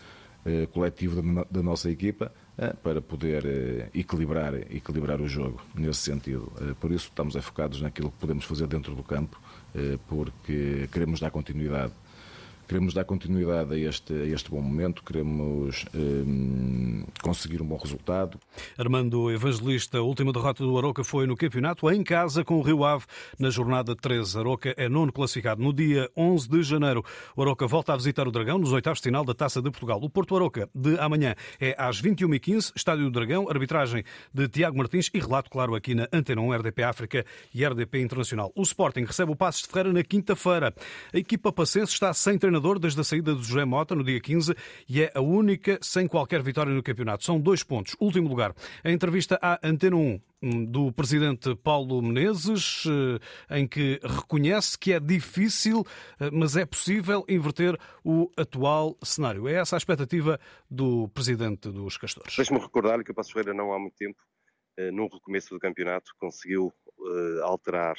eh, 0.45 0.67
coletivo 0.73 1.47
da 1.51 1.63
nossa 1.63 1.91
equipa, 1.91 2.33
eh, 2.59 2.75
para 2.83 3.01
poder 3.01 3.91
equilibrar, 3.95 4.55
equilibrar 4.55 5.21
o 5.21 5.29
jogo 5.29 5.61
nesse 5.75 6.01
sentido. 6.01 6.53
Por 6.81 6.91
isso 6.93 7.09
estamos 7.09 7.35
focados 7.37 7.81
naquilo 7.81 8.11
que 8.11 8.19
podemos 8.19 8.45
fazer 8.45 8.67
dentro 8.67 8.95
do 8.95 9.03
campo, 9.03 9.41
porque 10.07 10.87
queremos 10.93 11.19
dar 11.19 11.31
continuidade 11.31 11.93
Queremos 12.66 12.95
dar 12.95 13.04
continuidade 13.04 13.75
a 13.75 13.78
este, 13.78 14.14
a 14.14 14.26
este 14.26 14.50
bom 14.50 14.61
momento, 14.62 15.02
queremos 15.02 15.85
um, 15.95 17.04
conseguir 17.23 17.61
um 17.61 17.66
bom 17.66 17.76
resultado. 17.76 18.38
Armando 18.78 19.31
Evangelista, 19.31 19.99
a 19.99 20.02
última 20.02 20.33
derrota 20.33 20.64
do 20.64 20.78
Aroca 20.78 21.04
foi 21.04 21.26
no 21.26 21.37
campeonato, 21.37 21.90
em 21.90 22.02
casa 22.02 22.45
com 22.45 22.57
o 22.57 22.62
Rio 22.62 22.85
Ave, 22.85 23.04
na 23.38 23.50
jornada 23.50 23.95
13. 23.95 24.38
Aroca 24.38 24.75
é 24.76 24.88
nono 24.88 25.12
classificado. 25.12 25.62
No 25.62 25.73
dia 25.73 26.11
11 26.16 26.49
de 26.49 26.62
janeiro, 26.62 27.04
o 27.37 27.42
Aroca 27.42 27.66
volta 27.66 27.92
a 27.92 27.97
visitar 27.97 28.26
o 28.26 28.31
Dragão 28.31 28.59
nos 28.59 28.73
oitavos 28.73 29.00
de 29.00 29.04
final 29.04 29.25
da 29.25 29.35
Taça 29.35 29.61
de 29.61 29.71
Portugal. 29.71 30.00
O 30.02 30.09
Porto 30.09 30.35
Aroca 30.35 30.69
de 30.75 30.99
amanhã 30.99 31.35
é 31.61 31.75
às 31.76 32.00
21h15, 32.00 32.73
Estádio 32.75 33.04
do 33.04 33.11
Dragão, 33.11 33.50
arbitragem 33.50 34.02
de 34.33 34.49
Tiago 34.49 34.78
Martins 34.78 35.11
e 35.12 35.19
relato, 35.19 35.50
claro, 35.50 35.75
aqui 35.75 35.95
na 35.95 36.09
Antena 36.12 36.40
1, 36.40 36.54
RDP 36.54 36.83
África 36.85 37.26
e 37.52 37.66
RDP 37.66 38.00
Internacional. 38.00 38.50
O 38.54 38.62
Sporting 38.62 39.04
recebe 39.04 39.33
o 39.33 39.37
Passos 39.37 39.62
de 39.62 39.69
Ferreira 39.69 39.92
na 39.92 40.02
quinta-feira. 40.02 40.75
A 41.12 41.19
equipa 41.19 41.52
pacense 41.52 41.92
está 41.92 42.14
sem 42.14 42.38
treinador 42.38 42.52
treinador 42.53 42.79
desde 42.79 43.01
a 43.01 43.05
saída 43.05 43.35
de 43.35 43.43
José 43.43 43.65
Mota 43.65 43.95
no 43.95 44.05
dia 44.05 44.21
15 44.21 44.55
e 44.87 45.03
é 45.03 45.11
a 45.15 45.21
única 45.23 45.79
sem 45.81 46.07
qualquer 46.07 46.43
vitória 46.43 46.73
no 46.73 46.83
campeonato. 46.83 47.25
São 47.25 47.41
dois 47.41 47.63
pontos. 47.63 47.97
Último 47.99 48.29
lugar. 48.29 48.55
A 48.85 48.91
entrevista 48.91 49.39
à 49.41 49.59
Antena 49.67 49.97
1 49.97 50.21
hum, 50.43 50.65
do 50.67 50.93
presidente 50.93 51.57
Paulo 51.57 52.03
Menezes, 52.03 52.85
eh, 53.49 53.59
em 53.59 53.67
que 53.67 53.99
reconhece 54.05 54.79
que 54.79 54.93
é 54.93 55.01
difícil, 55.01 55.83
eh, 56.21 56.31
mas 56.31 56.55
é 56.55 56.67
possível 56.67 57.25
inverter 57.27 57.79
o 58.05 58.31
atual 58.37 58.99
cenário. 59.03 59.49
É 59.49 59.55
essa 59.55 59.77
a 59.77 59.79
expectativa 59.79 60.39
do 60.71 61.09
presidente 61.09 61.71
dos 61.71 61.97
Castores. 61.97 62.37
Deixe-me 62.37 62.61
recordar 62.61 63.03
que 63.03 63.13
o 63.13 63.15
Passo 63.15 63.33
Ferreira 63.33 63.55
não 63.55 63.73
há 63.73 63.79
muito 63.79 63.97
tempo, 63.97 64.21
eh, 64.77 64.91
no 64.91 65.09
recomeço 65.09 65.55
do 65.55 65.59
campeonato, 65.59 66.13
conseguiu 66.19 66.73
alterar 67.43 67.97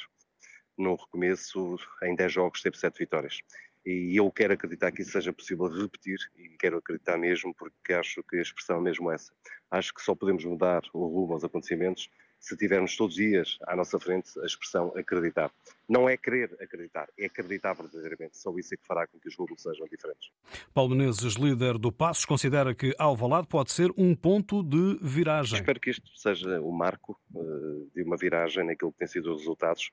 no 0.78 0.96
recomeço, 0.96 1.76
em 2.02 2.14
10 2.14 2.32
jogos, 2.32 2.62
teve 2.62 2.78
7 2.78 2.98
vitórias 2.98 3.38
e 3.84 4.16
eu 4.16 4.30
quero 4.30 4.54
acreditar 4.54 4.90
que 4.92 5.02
isso 5.02 5.12
seja 5.12 5.32
possível 5.32 5.66
repetir 5.66 6.18
e 6.36 6.48
quero 6.58 6.78
acreditar 6.78 7.18
mesmo 7.18 7.54
porque 7.54 7.92
acho 7.92 8.22
que 8.22 8.36
a 8.36 8.42
expressão 8.42 8.78
é 8.78 8.80
mesmo 8.80 9.10
essa. 9.10 9.32
Acho 9.70 9.92
que 9.92 10.02
só 10.02 10.14
podemos 10.14 10.44
mudar 10.44 10.82
o 10.92 11.06
rumo 11.06 11.34
aos 11.34 11.44
acontecimentos 11.44 12.08
se 12.44 12.56
tivermos 12.58 12.94
todos 12.94 13.14
os 13.14 13.22
dias 13.22 13.58
à 13.66 13.74
nossa 13.74 13.98
frente 13.98 14.38
a 14.40 14.44
expressão 14.44 14.92
acreditar. 14.96 15.50
Não 15.88 16.06
é 16.06 16.14
querer 16.14 16.54
acreditar, 16.60 17.08
é 17.18 17.24
acreditar 17.24 17.72
verdadeiramente. 17.72 18.36
Só 18.36 18.54
isso 18.58 18.74
é 18.74 18.76
que 18.76 18.86
fará 18.86 19.06
com 19.06 19.18
que 19.18 19.28
os 19.28 19.34
rumos 19.34 19.62
sejam 19.62 19.86
diferentes. 19.86 20.30
Paulo 20.74 20.94
Menezes, 20.94 21.34
líder 21.34 21.78
do 21.78 21.90
Passos, 21.90 22.26
considera 22.26 22.74
que 22.74 22.94
Alvalade 22.98 23.48
pode 23.48 23.72
ser 23.72 23.90
um 23.96 24.14
ponto 24.14 24.62
de 24.62 24.98
viragem. 25.00 25.58
Espero 25.58 25.80
que 25.80 25.90
isto 25.90 26.10
seja 26.18 26.60
o 26.60 26.70
marco 26.70 27.18
uh, 27.34 27.90
de 27.94 28.02
uma 28.02 28.16
viragem 28.16 28.64
naquilo 28.64 28.92
que 28.92 28.98
tem 28.98 29.08
sido 29.08 29.32
os 29.32 29.40
resultados 29.40 29.90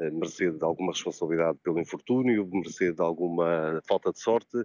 eh, 0.00 0.10
merecer 0.10 0.52
de 0.52 0.64
alguma 0.64 0.92
responsabilidade 0.92 1.58
pelo 1.62 1.78
infortúnio, 1.78 2.48
merecer 2.50 2.94
de 2.94 3.02
alguma 3.02 3.80
falta 3.86 4.10
de 4.12 4.20
sorte, 4.20 4.64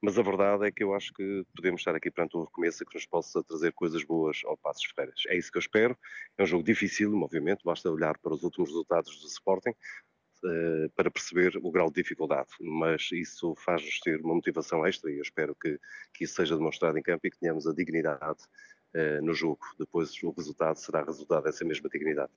mas 0.00 0.18
a 0.18 0.22
verdade 0.22 0.66
é 0.66 0.70
que 0.70 0.84
eu 0.84 0.94
acho 0.94 1.12
que 1.12 1.44
podemos 1.54 1.80
estar 1.80 1.94
aqui 1.94 2.10
perante 2.10 2.36
um 2.36 2.44
recomeço 2.44 2.84
que 2.84 2.94
nos 2.94 3.06
possa 3.06 3.42
trazer 3.42 3.72
coisas 3.72 4.04
boas 4.04 4.42
ao 4.44 4.56
Passos 4.56 4.84
Ferreiras. 4.94 5.22
É 5.28 5.36
isso 5.36 5.50
que 5.50 5.58
eu 5.58 5.60
espero. 5.60 5.98
É 6.38 6.42
um 6.44 6.46
jogo 6.46 6.62
difícil, 6.62 7.12
obviamente, 7.20 7.64
basta 7.64 7.90
olhar 7.90 8.16
para 8.18 8.34
os 8.34 8.44
últimos 8.44 8.70
resultados 8.70 9.18
do 9.20 9.26
Sporting 9.26 9.70
uh, 9.70 10.90
para 10.94 11.10
perceber 11.10 11.56
o 11.62 11.70
grau 11.70 11.88
de 11.88 12.02
dificuldade, 12.02 12.50
mas 12.60 13.08
isso 13.12 13.54
faz-nos 13.56 13.98
ter 14.00 14.20
uma 14.20 14.34
motivação 14.34 14.86
extra 14.86 15.10
e 15.10 15.16
eu 15.16 15.22
espero 15.22 15.56
que, 15.60 15.78
que 16.14 16.24
isso 16.24 16.34
seja 16.34 16.56
demonstrado 16.56 16.96
em 16.98 17.02
campo 17.02 17.26
e 17.26 17.30
que 17.30 17.38
tenhamos 17.38 17.66
a 17.66 17.72
dignidade 17.72 18.20
eh, 18.20 18.75
no 19.22 19.34
jogo. 19.34 19.60
Depois 19.78 20.10
o 20.22 20.30
resultado 20.30 20.76
será 20.76 21.02
resultado 21.02 21.44
dessa 21.44 21.64
mesma 21.64 21.88
dignidade. 21.88 22.30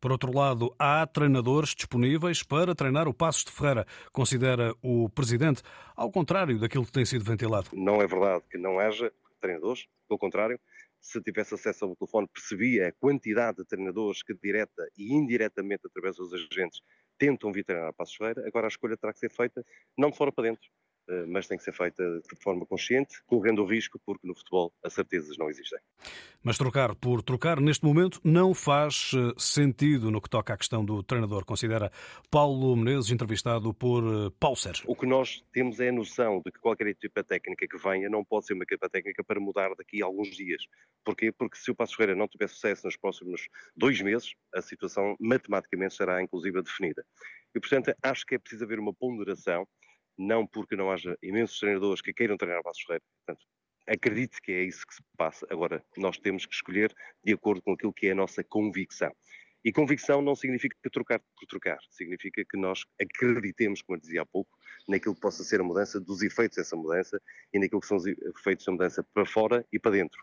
Por 0.00 0.12
outro 0.12 0.36
lado, 0.36 0.74
há 0.78 1.06
treinadores 1.06 1.74
disponíveis 1.74 2.42
para 2.42 2.74
treinar 2.74 3.08
o 3.08 3.14
Passos 3.14 3.44
de 3.44 3.52
Ferreira, 3.52 3.86
considera 4.12 4.74
o 4.82 5.08
Presidente, 5.08 5.62
ao 5.94 6.10
contrário 6.10 6.58
daquilo 6.58 6.86
que 6.86 6.92
tem 6.92 7.04
sido 7.04 7.24
ventilado. 7.24 7.68
Não 7.72 8.00
é 8.00 8.06
verdade 8.06 8.44
que 8.50 8.58
não 8.58 8.78
haja 8.78 9.12
treinadores, 9.40 9.86
pelo 10.08 10.18
contrário, 10.18 10.58
se 11.00 11.20
tivesse 11.20 11.54
acesso 11.54 11.84
ao 11.84 11.94
telefone, 11.94 12.28
percebia 12.32 12.88
a 12.88 12.92
quantidade 12.92 13.58
de 13.58 13.64
treinadores 13.64 14.22
que 14.22 14.34
direta 14.34 14.88
e 14.96 15.12
indiretamente, 15.14 15.82
através 15.86 16.16
dos 16.16 16.32
agentes, 16.32 16.80
tentam 17.18 17.52
vir 17.52 17.64
treinar 17.64 17.88
a 17.88 17.92
Passos 17.92 18.16
Ferreira. 18.16 18.46
Agora 18.46 18.66
a 18.66 18.68
escolha 18.68 18.96
terá 18.96 19.12
que 19.12 19.18
ser 19.18 19.30
feita 19.30 19.64
não 19.96 20.10
de 20.10 20.16
fora 20.16 20.32
para 20.32 20.44
dentro, 20.44 20.68
eh, 20.68 20.95
mas 21.28 21.46
tem 21.46 21.56
que 21.56 21.64
ser 21.64 21.72
feita 21.72 22.02
de 22.02 22.42
forma 22.42 22.66
consciente, 22.66 23.22
correndo 23.26 23.62
o 23.62 23.66
risco, 23.66 24.00
porque 24.04 24.26
no 24.26 24.34
futebol 24.34 24.72
as 24.84 24.92
certezas 24.92 25.36
não 25.36 25.48
existem. 25.48 25.78
Mas 26.42 26.58
trocar 26.58 26.94
por 26.94 27.22
trocar, 27.22 27.60
neste 27.60 27.84
momento, 27.84 28.20
não 28.24 28.54
faz 28.54 29.12
eh, 29.14 29.32
sentido 29.36 30.10
no 30.10 30.20
que 30.20 30.30
toca 30.30 30.54
à 30.54 30.56
questão 30.56 30.84
do 30.84 31.02
treinador, 31.02 31.44
considera 31.44 31.90
Paulo 32.30 32.76
Menezes, 32.76 33.10
entrevistado 33.10 33.72
por 33.74 34.04
eh, 34.04 34.30
Paulo 34.38 34.56
Sérgio. 34.56 34.84
O 34.88 34.94
que 34.94 35.06
nós 35.06 35.44
temos 35.52 35.80
é 35.80 35.88
a 35.88 35.92
noção 35.92 36.40
de 36.44 36.52
que 36.52 36.58
qualquer 36.60 36.88
equipa 36.88 37.24
técnica 37.24 37.66
que 37.66 37.78
venha 37.78 38.08
não 38.08 38.24
pode 38.24 38.46
ser 38.46 38.54
uma 38.54 38.64
equipa 38.64 38.88
técnica 38.88 39.24
para 39.24 39.40
mudar 39.40 39.74
daqui 39.76 40.02
a 40.02 40.06
alguns 40.06 40.28
dias. 40.36 40.62
Porquê? 41.04 41.32
Porque 41.32 41.56
se 41.56 41.70
o 41.70 41.74
Passo 41.74 41.96
Ferreira 41.96 42.18
não 42.18 42.28
tiver 42.28 42.48
sucesso 42.48 42.86
nos 42.86 42.96
próximos 42.96 43.48
dois 43.76 44.00
meses, 44.00 44.34
a 44.54 44.62
situação 44.62 45.16
matematicamente 45.20 45.94
será 45.94 46.22
inclusive 46.22 46.62
definida. 46.62 47.04
E, 47.54 47.60
portanto, 47.60 47.94
acho 48.02 48.26
que 48.26 48.34
é 48.34 48.38
preciso 48.38 48.64
haver 48.64 48.78
uma 48.78 48.92
ponderação 48.92 49.66
não 50.18 50.46
porque 50.46 50.76
não 50.76 50.90
haja 50.90 51.16
imensos 51.22 51.58
treinadores 51.58 52.00
que 52.00 52.12
queiram 52.12 52.36
treinar 52.36 52.62
Passos 52.62 52.82
Ferreira. 52.82 53.04
Portanto, 53.24 53.46
acredito 53.86 54.38
que 54.42 54.52
é 54.52 54.62
isso 54.62 54.86
que 54.86 54.94
se 54.94 55.02
passa. 55.16 55.46
Agora, 55.50 55.84
nós 55.96 56.18
temos 56.18 56.46
que 56.46 56.54
escolher 56.54 56.94
de 57.24 57.32
acordo 57.32 57.62
com 57.62 57.72
aquilo 57.72 57.92
que 57.92 58.08
é 58.08 58.12
a 58.12 58.14
nossa 58.14 58.42
convicção. 58.42 59.12
E 59.64 59.72
convicção 59.72 60.22
não 60.22 60.36
significa 60.36 60.76
trocar 60.92 61.18
por 61.18 61.46
trocar, 61.48 61.78
significa 61.90 62.44
que 62.48 62.56
nós 62.56 62.84
acreditemos, 63.00 63.82
como 63.82 63.96
eu 63.96 64.00
dizia 64.00 64.22
há 64.22 64.26
pouco, 64.26 64.55
naquilo 64.88 65.14
que 65.14 65.20
possa 65.20 65.42
ser 65.42 65.60
a 65.60 65.64
mudança, 65.64 66.00
dos 66.00 66.22
efeitos 66.22 66.56
dessa 66.56 66.76
mudança 66.76 67.20
e 67.52 67.58
naquilo 67.58 67.80
que 67.80 67.86
são 67.86 67.96
os 67.96 68.06
efeitos 68.06 68.64
da 68.64 68.72
mudança 68.72 69.04
para 69.14 69.26
fora 69.26 69.64
e 69.72 69.78
para 69.78 69.92
dentro. 69.92 70.20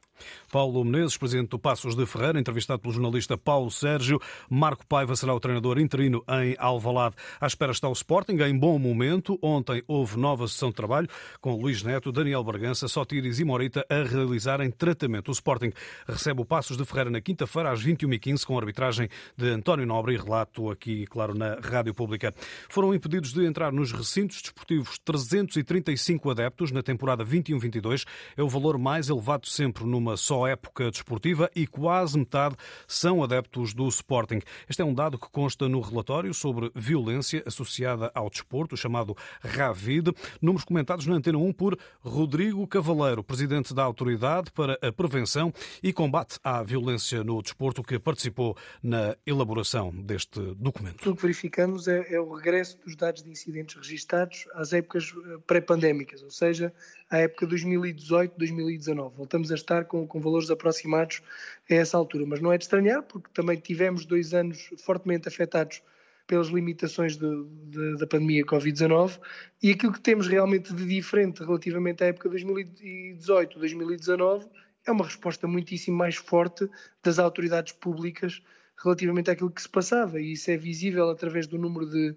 Paulo 0.51 0.83
Menezes, 0.83 1.17
presidente 1.17 1.49
do 1.49 1.59
Passos 1.59 1.95
de 1.95 2.05
Ferreira, 2.05 2.39
entrevistado 2.39 2.81
pelo 2.81 2.93
jornalista 2.93 3.37
Paulo 3.37 3.71
Sérgio. 3.71 4.19
Marco 4.49 4.85
Paiva 4.85 5.15
será 5.15 5.33
o 5.33 5.39
treinador 5.39 5.79
interino 5.79 6.23
em 6.29 6.55
Alvalade. 6.59 7.15
À 7.39 7.47
espera 7.47 7.71
está 7.71 7.89
o 7.89 7.93
Sporting, 7.93 8.33
em 8.33 8.57
bom 8.57 8.77
momento. 8.77 9.37
Ontem 9.41 9.83
houve 9.87 10.17
nova 10.17 10.47
sessão 10.47 10.69
de 10.69 10.75
trabalho 10.75 11.07
com 11.41 11.55
Luís 11.55 11.83
Neto, 11.83 12.11
Daniel 12.11 12.43
Bargança, 12.43 12.87
Sotiris 12.87 13.39
e 13.39 13.43
Morita 13.43 13.85
a 13.89 14.03
realizarem 14.03 14.69
tratamento. 14.71 15.29
O 15.29 15.31
Sporting 15.31 15.71
recebe 16.07 16.41
o 16.41 16.45
Passos 16.45 16.77
de 16.77 16.85
Ferreira 16.85 17.09
na 17.09 17.21
quinta-feira 17.21 17.71
às 17.71 17.83
21h15 17.83 18.45
com 18.45 18.57
arbitragem 18.57 19.09
de 19.35 19.49
António 19.49 19.85
Nobre 19.85 20.13
e 20.13 20.17
relato 20.17 20.69
aqui, 20.69 21.05
claro, 21.07 21.33
na 21.33 21.55
Rádio 21.55 21.93
Pública. 21.93 22.33
Foram 22.69 22.93
impedidos 22.93 23.33
de 23.33 23.45
entrar 23.45 23.71
nos 23.71 23.91
recintos 23.91 24.32
desportivos 24.41 24.97
335 24.99 26.29
adeptos 26.29 26.71
na 26.71 26.81
temporada 26.81 27.25
21-22. 27.25 28.05
É 28.35 28.43
o 28.43 28.49
valor 28.49 28.77
mais 28.77 29.09
elevado 29.09 29.47
sempre 29.47 29.85
numa 29.85 30.17
só 30.17 30.47
época 30.47 30.89
desportiva 30.89 31.49
e 31.55 31.67
quase 31.67 32.17
metade 32.17 32.55
são 32.87 33.23
adeptos 33.23 33.73
do 33.73 33.87
Sporting. 33.87 34.39
Este 34.69 34.81
é 34.81 34.85
um 34.85 34.93
dado 34.93 35.17
que 35.17 35.29
consta 35.29 35.67
no 35.67 35.81
relatório 35.81 36.33
sobre 36.33 36.71
violência 36.75 37.43
associada 37.45 38.11
ao 38.13 38.29
desporto, 38.29 38.77
chamado 38.77 39.15
RAVID, 39.41 40.11
números 40.41 40.63
comentados 40.63 41.05
na 41.05 41.15
Antena 41.15 41.37
1 41.37 41.53
por 41.53 41.77
Rodrigo 42.01 42.65
Cavaleiro, 42.67 43.23
presidente 43.23 43.73
da 43.73 43.83
Autoridade 43.83 44.51
para 44.51 44.77
a 44.81 44.91
Prevenção 44.91 45.53
e 45.81 45.91
Combate 45.91 46.39
à 46.43 46.63
Violência 46.63 47.23
no 47.23 47.41
Desporto, 47.41 47.83
que 47.83 47.99
participou 47.99 48.57
na 48.81 49.15
elaboração 49.25 49.91
deste 49.91 50.39
documento? 50.55 51.09
O 51.09 51.15
que 51.15 51.21
verificamos 51.21 51.87
é, 51.87 52.13
é 52.13 52.19
o 52.19 52.33
regresso 52.33 52.77
dos 52.79 52.95
dados 52.95 53.23
de 53.23 53.29
incidentes 53.29 53.75
registados 53.75 54.22
às 54.53 54.73
épocas 54.73 55.13
eh, 55.15 55.37
pré-pandémicas, 55.47 56.21
ou 56.23 56.29
seja, 56.29 56.73
à 57.09 57.19
época 57.19 57.47
2018-2019. 57.47 59.13
Voltamos 59.15 59.51
a 59.51 59.55
estar 59.55 59.85
com, 59.85 60.05
com 60.07 60.19
valores 60.19 60.49
aproximados 60.49 61.21
a 61.69 61.73
essa 61.73 61.97
altura, 61.97 62.25
mas 62.25 62.41
não 62.41 62.51
é 62.51 62.57
de 62.57 62.63
estranhar, 62.63 63.03
porque 63.03 63.29
também 63.33 63.57
tivemos 63.57 64.05
dois 64.05 64.33
anos 64.33 64.69
fortemente 64.77 65.27
afetados 65.27 65.81
pelas 66.25 66.47
limitações 66.47 67.17
de, 67.17 67.45
de, 67.65 67.97
da 67.97 68.07
pandemia 68.07 68.45
Covid-19 68.45 69.19
e 69.61 69.71
aquilo 69.71 69.91
que 69.91 69.99
temos 69.99 70.25
realmente 70.27 70.73
de 70.73 70.85
diferente 70.85 71.43
relativamente 71.43 72.01
à 72.03 72.07
época 72.07 72.29
2018-2019 72.29 74.47
é 74.85 74.91
uma 74.91 75.05
resposta 75.05 75.47
muitíssimo 75.47 75.97
mais 75.97 76.15
forte 76.15 76.69
das 77.03 77.19
autoridades 77.19 77.73
públicas 77.73 78.41
relativamente 78.81 79.31
àquilo 79.31 79.51
que 79.51 79.61
se 79.61 79.69
passava, 79.69 80.19
e 80.19 80.33
isso 80.33 80.51
é 80.51 80.57
visível 80.57 81.09
através 81.09 81.47
do 81.47 81.57
número 81.57 81.89
de, 81.89 82.15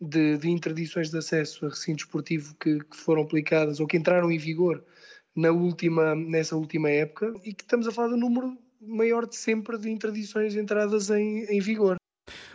de, 0.00 0.38
de 0.38 0.50
interdições 0.50 1.10
de 1.10 1.18
acesso 1.18 1.66
a 1.66 1.68
recinto 1.68 2.04
esportivo 2.04 2.54
que, 2.56 2.78
que, 2.78 2.96
foram 2.96 3.22
aplicadas 3.22 3.80
ou 3.80 3.86
que 3.86 3.96
entraram 3.96 4.30
em 4.30 4.38
vigor 4.38 4.84
na 5.34 5.50
última, 5.50 6.14
nessa 6.14 6.56
última 6.56 6.90
época, 6.90 7.32
e 7.44 7.54
que 7.54 7.62
estamos 7.62 7.86
a 7.86 7.92
falar 7.92 8.08
do 8.08 8.16
número 8.16 8.56
maior 8.80 9.26
de 9.26 9.36
sempre 9.36 9.78
de 9.78 9.90
interdições 9.90 10.54
entradas 10.56 11.10
em, 11.10 11.44
em 11.44 11.60
vigor. 11.60 11.96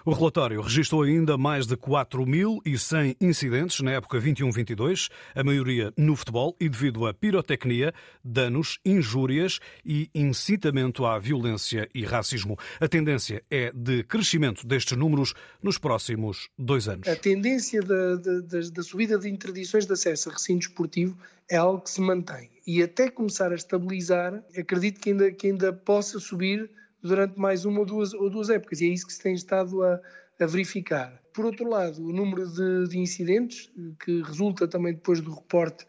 O 0.06 0.12
relatório 0.13 0.62
registrou 0.62 1.03
ainda 1.03 1.38
mais 1.38 1.65
de 1.65 1.75
4.100 1.75 3.15
incidentes 3.20 3.80
na 3.82 3.92
época 3.92 4.20
21-22, 4.20 5.10
a 5.36 5.44
maioria 5.44 5.94
no 5.98 6.15
futebol 6.15 6.56
e 6.60 6.68
devido 6.68 7.06
a 7.06 7.13
pirotecnia, 7.13 7.94
danos, 8.24 8.80
injúrias 8.86 9.60
e 9.86 10.10
incitamento 10.13 11.06
à 11.06 11.18
violência 11.20 11.88
e 11.94 12.03
racismo. 12.03 12.58
A 12.80 12.88
tendência 12.88 13.44
é 13.50 13.72
de 13.74 14.03
crescimento 14.03 14.65
destes 14.65 14.98
números 14.98 15.34
nos 15.62 15.77
próximos 15.77 16.50
dois 16.58 16.88
anos. 16.88 17.08
A 17.08 17.15
tendência 17.15 17.82
da, 17.82 18.15
da, 18.15 18.60
da 18.74 18.84
subida 18.84 19.18
de 19.18 19.30
interdições 19.30 19.86
de 19.86 19.94
acesso 19.94 20.30
a 20.30 20.34
recinto 20.34 20.68
esportivo 20.68 21.18
é 21.50 21.58
algo 21.58 21.82
que 21.82 21.89
se 21.89 22.01
mantém. 22.01 22.50
E 22.65 22.82
até 22.82 23.10
começar 23.10 23.51
a 23.51 23.56
estabilizar, 23.56 24.44
acredito 24.58 25.00
que 25.00 25.10
ainda, 25.12 25.32
que 25.32 25.48
ainda 25.48 25.74
possa 25.74 26.20
subir 26.20 26.70
durante 27.03 27.38
mais 27.38 27.65
uma 27.65 27.81
ou 27.81 27.86
duas, 27.86 28.13
ou 28.13 28.29
duas 28.29 28.50
épocas, 28.50 28.79
e 28.79 28.86
é 28.86 28.93
isso 28.93 29.05
que 29.05 29.13
se 29.13 29.22
tem 29.22 29.36
estado 29.36 29.83
a, 29.83 30.00
a 30.39 30.45
verificar. 30.45 31.22
Por 31.33 31.45
outro 31.45 31.67
lado, 31.69 32.01
o 32.01 32.13
número 32.13 32.48
de, 32.48 32.88
de, 32.88 32.98
incidentes, 32.98 33.69
que 34.00 34.22
resulta 34.22 34.67
também 34.67 34.93
depois 34.93 35.19
do 35.19 35.33
reporte 35.33 35.86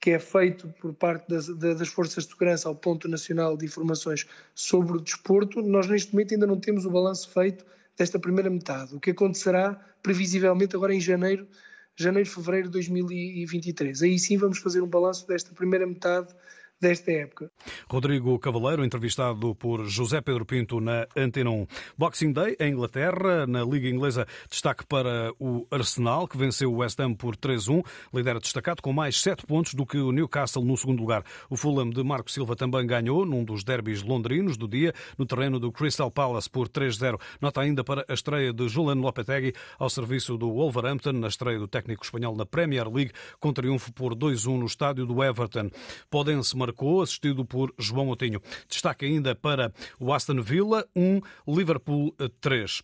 que 0.00 0.10
é 0.10 0.18
feito 0.18 0.68
por 0.80 0.94
parte 0.94 1.28
das, 1.28 1.48
das, 1.48 1.88
Forças 1.88 2.24
de 2.24 2.30
Segurança 2.30 2.68
ao 2.68 2.74
Ponto 2.74 3.08
Nacional 3.08 3.56
de 3.56 3.66
Informações 3.66 4.26
sobre 4.54 4.96
o 4.96 5.00
desporto, 5.00 5.60
nós 5.60 5.88
neste 5.88 6.12
momento 6.12 6.34
ainda 6.34 6.46
não 6.46 6.58
temos 6.58 6.84
o 6.86 6.90
balanço 6.90 7.28
feito 7.30 7.64
desta 7.96 8.18
primeira 8.18 8.48
metade, 8.48 8.94
o 8.94 9.00
que 9.00 9.10
acontecerá 9.10 9.74
previsivelmente 10.00 10.76
agora 10.76 10.94
em 10.94 11.00
janeiro, 11.00 11.48
janeiro, 11.96 12.30
fevereiro 12.30 12.68
de 12.68 12.74
2023. 12.74 14.02
Aí 14.02 14.18
sim 14.20 14.36
vamos 14.36 14.58
fazer 14.58 14.80
um 14.82 14.86
balanço 14.86 15.26
desta 15.26 15.52
primeira 15.52 15.84
metade 15.84 16.32
desta 16.80 17.10
época. 17.12 17.50
Rodrigo 17.88 18.38
Cavaleiro, 18.38 18.84
entrevistado 18.84 19.54
por 19.54 19.86
José 19.86 20.20
Pedro 20.20 20.44
Pinto 20.44 20.80
na 20.80 21.06
Antena 21.16 21.50
1. 21.50 21.66
Boxing 21.96 22.32
Day 22.32 22.56
em 22.60 22.72
Inglaterra, 22.72 23.46
na 23.46 23.64
Liga 23.64 23.88
Inglesa, 23.88 24.26
destaque 24.48 24.86
para 24.86 25.32
o 25.38 25.66
Arsenal, 25.70 26.28
que 26.28 26.36
venceu 26.36 26.72
o 26.72 26.76
West 26.78 26.98
Ham 27.00 27.14
por 27.14 27.36
3-1, 27.36 27.84
lidera 28.12 28.40
destacado 28.40 28.82
com 28.82 28.92
mais 28.92 29.20
7 29.20 29.46
pontos 29.46 29.74
do 29.74 29.84
que 29.84 29.98
o 29.98 30.12
Newcastle 30.12 30.64
no 30.64 30.76
segundo 30.76 31.00
lugar. 31.00 31.24
O 31.50 31.56
Fulham 31.56 31.90
de 31.90 32.02
Marco 32.02 32.30
Silva 32.30 32.54
também 32.54 32.86
ganhou 32.86 33.24
num 33.26 33.44
dos 33.44 33.64
derbys 33.64 34.02
londrinos 34.02 34.56
do 34.56 34.68
dia, 34.68 34.92
no 35.16 35.26
terreno 35.26 35.58
do 35.58 35.72
Crystal 35.72 36.10
Palace 36.10 36.48
por 36.48 36.68
3-0. 36.68 37.20
Nota 37.40 37.60
ainda 37.60 37.82
para 37.82 38.04
a 38.08 38.14
estreia 38.14 38.52
de 38.52 38.68
Julian 38.68 39.00
Lopetegui 39.00 39.52
ao 39.78 39.90
serviço 39.90 40.36
do 40.36 40.52
Wolverhampton, 40.52 41.12
na 41.12 41.28
estreia 41.28 41.58
do 41.58 41.66
técnico 41.66 42.04
espanhol 42.04 42.36
na 42.36 42.46
Premier 42.46 42.88
League, 42.88 43.12
com 43.40 43.52
triunfo 43.52 43.92
por 43.92 44.14
2-1 44.14 44.58
no 44.58 44.66
estádio 44.66 45.06
do 45.06 45.22
Everton. 45.22 45.70
Podem-se 46.10 46.56
marcou, 46.68 47.02
assistido 47.02 47.44
por 47.44 47.72
João 47.78 48.06
Moutinho. 48.06 48.40
Destaque 48.68 49.06
ainda 49.06 49.34
para 49.34 49.72
o 49.98 50.12
Aston 50.12 50.42
Villa 50.42 50.86
1, 50.94 51.20
Liverpool 51.46 52.14
3. 52.40 52.82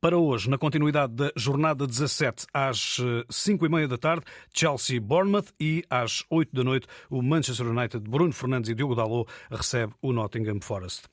Para 0.00 0.16
hoje, 0.16 0.48
na 0.48 0.56
continuidade 0.56 1.12
da 1.12 1.32
jornada 1.36 1.86
17, 1.86 2.46
às 2.54 2.98
5 3.28 3.64
eh, 3.64 3.68
e 3.68 3.70
meia 3.70 3.88
da 3.88 3.98
tarde, 3.98 4.24
Chelsea-Bournemouth 4.54 5.52
e 5.58 5.84
às 5.90 6.24
8 6.30 6.54
da 6.54 6.62
noite, 6.62 6.86
o 7.10 7.20
Manchester 7.20 7.66
United, 7.66 8.08
Bruno 8.08 8.32
Fernandes 8.32 8.70
e 8.70 8.74
Diogo 8.74 8.94
Dalot 8.94 9.28
recebe 9.50 9.92
o 10.00 10.12
Nottingham 10.12 10.60
Forest. 10.60 11.08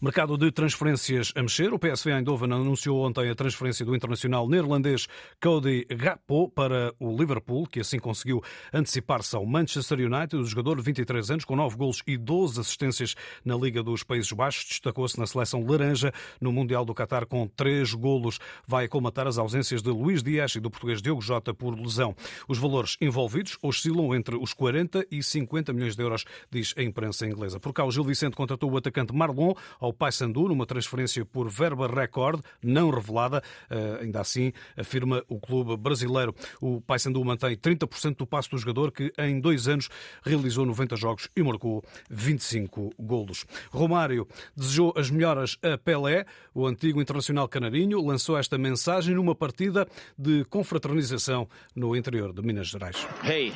Mercado 0.00 0.36
de 0.36 0.52
transferências 0.52 1.32
a 1.34 1.42
mexer. 1.42 1.72
O 1.72 1.78
PSV 1.78 2.10
Eindhoven 2.12 2.52
anunciou 2.52 3.06
ontem 3.06 3.30
a 3.30 3.34
transferência 3.34 3.86
do 3.86 3.94
internacional 3.94 4.48
neerlandês 4.48 5.06
Cody 5.42 5.86
Gakpo 5.86 6.50
para 6.50 6.92
o 6.98 7.16
Liverpool, 7.16 7.66
que 7.66 7.80
assim 7.80 7.98
conseguiu 7.98 8.42
antecipar-se 8.72 9.34
ao 9.34 9.46
Manchester 9.46 9.98
United. 10.00 10.36
O 10.36 10.44
jogador 10.44 10.76
de 10.76 10.82
23 10.82 11.30
anos, 11.30 11.44
com 11.44 11.56
9 11.56 11.76
golos 11.76 12.02
e 12.06 12.16
12 12.16 12.60
assistências 12.60 13.14
na 13.44 13.56
Liga 13.56 13.82
dos 13.82 14.02
Países 14.02 14.30
Baixos, 14.32 14.66
destacou-se 14.66 15.18
na 15.18 15.26
seleção 15.26 15.64
laranja 15.66 16.12
no 16.40 16.52
Mundial 16.52 16.84
do 16.84 16.94
Qatar 16.94 17.26
com 17.26 17.46
3 17.46 17.94
golos. 17.94 18.38
Vai 18.66 18.88
colmatar 18.88 19.26
as 19.26 19.38
ausências 19.38 19.82
de 19.82 19.90
Luís 19.90 20.22
Dias 20.22 20.54
e 20.54 20.60
do 20.60 20.70
português 20.70 21.00
Diogo 21.00 21.22
Jota 21.22 21.54
por 21.54 21.74
lesão. 21.74 22.14
Os 22.46 22.58
valores 22.58 22.96
envolvidos 23.00 23.56
oscilam 23.62 24.14
entre 24.14 24.36
os 24.36 24.52
40 24.52 25.06
e 25.10 25.22
50 25.22 25.72
milhões 25.72 25.96
de 25.96 26.02
euros, 26.02 26.24
diz 26.50 26.74
a 26.76 26.82
imprensa 26.82 27.26
inglesa. 27.26 27.58
Por 27.58 27.72
cá, 27.72 27.84
o 27.84 27.90
Gil 27.90 28.04
Vicente 28.04 28.36
contratou 28.36 28.70
o 28.70 28.76
atacante 28.76 29.14
Marlon 29.14 29.53
ao 29.78 29.92
Paysandu 29.92 30.48
numa 30.48 30.66
transferência 30.66 31.24
por 31.24 31.48
verba 31.48 31.86
recorde, 31.86 32.42
não 32.62 32.90
revelada, 32.90 33.42
eh, 33.70 33.98
ainda 34.02 34.20
assim 34.20 34.52
afirma 34.76 35.22
o 35.28 35.38
clube 35.38 35.76
brasileiro. 35.76 36.34
O 36.60 36.80
Paysandu 36.80 37.24
mantém 37.24 37.56
30% 37.56 38.16
do 38.16 38.26
passo 38.26 38.50
do 38.50 38.58
jogador 38.58 38.92
que 38.92 39.12
em 39.18 39.40
dois 39.40 39.68
anos 39.68 39.88
realizou 40.22 40.64
90 40.66 40.96
jogos 40.96 41.28
e 41.36 41.42
marcou 41.42 41.82
25 42.10 42.92
golos. 42.98 43.44
Romário 43.70 44.26
desejou 44.56 44.92
as 44.96 45.10
melhoras 45.10 45.58
a 45.62 45.76
Pelé, 45.78 46.24
o 46.54 46.66
antigo 46.66 47.00
internacional 47.00 47.48
canarinho, 47.48 48.04
lançou 48.04 48.38
esta 48.38 48.58
mensagem 48.58 49.14
numa 49.14 49.34
partida 49.34 49.86
de 50.18 50.44
confraternização 50.46 51.48
no 51.74 51.96
interior 51.96 52.32
de 52.32 52.42
Minas 52.42 52.68
Gerais. 52.68 53.06
Hey, 53.22 53.52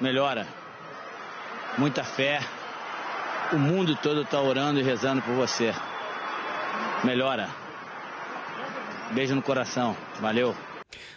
melhora. 0.00 0.46
Muita 1.78 2.04
fé, 2.04 2.40
o 3.52 3.58
mundo 3.58 3.94
todo 3.96 4.22
está 4.22 4.40
orando 4.40 4.80
e 4.80 4.82
rezando 4.82 5.20
por 5.22 5.34
você. 5.34 5.74
Melhora. 7.04 7.48
Beijo 9.12 9.34
no 9.34 9.42
coração. 9.42 9.96
Valeu. 10.20 10.56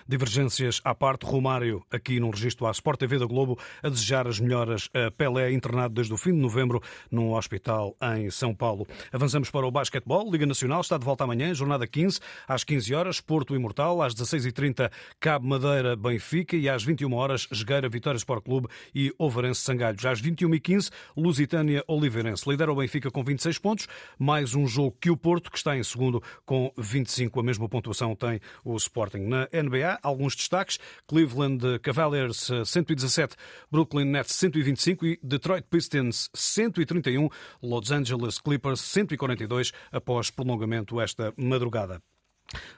Divergências 0.07 0.79
à 0.83 0.93
parte, 0.93 1.25
Romário, 1.25 1.83
aqui 1.89 2.19
num 2.19 2.29
registro 2.29 2.67
à 2.67 2.71
Sport 2.71 2.99
TV 2.99 3.17
da 3.17 3.25
Globo, 3.25 3.57
a 3.81 3.89
desejar 3.89 4.27
as 4.27 4.39
melhoras 4.39 4.87
a 4.93 5.09
Pelé, 5.09 5.51
internado 5.51 5.95
desde 5.95 6.13
o 6.13 6.17
fim 6.17 6.31
de 6.31 6.37
novembro 6.37 6.79
num 7.09 7.33
hospital 7.33 7.95
em 8.15 8.29
São 8.29 8.53
Paulo. 8.53 8.85
Avançamos 9.11 9.49
para 9.49 9.65
o 9.65 9.71
basquetebol. 9.71 10.31
Liga 10.31 10.45
Nacional 10.45 10.81
está 10.81 10.95
de 10.99 11.03
volta 11.03 11.23
amanhã, 11.23 11.51
jornada 11.55 11.87
15, 11.87 12.19
às 12.47 12.63
15 12.63 12.93
horas, 12.93 13.19
Porto 13.19 13.55
Imortal, 13.55 13.99
às 14.03 14.13
16h30, 14.13 14.91
Cabo 15.19 15.47
Madeira, 15.47 15.95
Benfica 15.95 16.55
e 16.55 16.69
às 16.69 16.83
21 16.83 17.11
horas, 17.13 17.47
Jogueira, 17.51 17.89
Vitória 17.89 18.17
Sport 18.17 18.43
Clube 18.43 18.67
e 18.93 19.11
Ovarense 19.17 19.61
Sangalhos. 19.61 20.05
Às 20.05 20.21
21h15, 20.21 20.91
Lusitânia 21.17 21.83
Oliveirense. 21.87 22.47
Lidera 22.47 22.71
o 22.71 22.75
Benfica 22.75 23.09
com 23.09 23.23
26 23.23 23.57
pontos, 23.57 23.87
mais 24.19 24.53
um 24.53 24.67
jogo 24.67 24.95
que 25.01 25.09
o 25.09 25.17
Porto, 25.17 25.49
que 25.49 25.57
está 25.57 25.75
em 25.75 25.83
segundo 25.83 26.21
com 26.45 26.71
25. 26.77 27.39
A 27.39 27.43
mesma 27.43 27.67
pontuação 27.67 28.15
tem 28.15 28.39
o 28.63 28.75
Sporting. 28.75 29.21
Na 29.21 29.49
NBA, 29.51 29.94
alguns 30.01 30.35
destaques. 30.35 30.79
Cleveland 31.07 31.79
Cavaliers 31.79 32.49
117, 32.65 33.35
Brooklyn 33.71 34.05
Nets 34.05 34.33
125 34.35 35.05
e 35.05 35.19
Detroit 35.21 35.65
Pistons 35.69 36.29
131, 36.33 37.29
Los 37.61 37.91
Angeles 37.91 38.39
Clippers 38.39 38.81
142 38.81 39.71
após 39.91 40.29
prolongamento 40.29 40.99
esta 41.01 41.33
madrugada. 41.37 42.01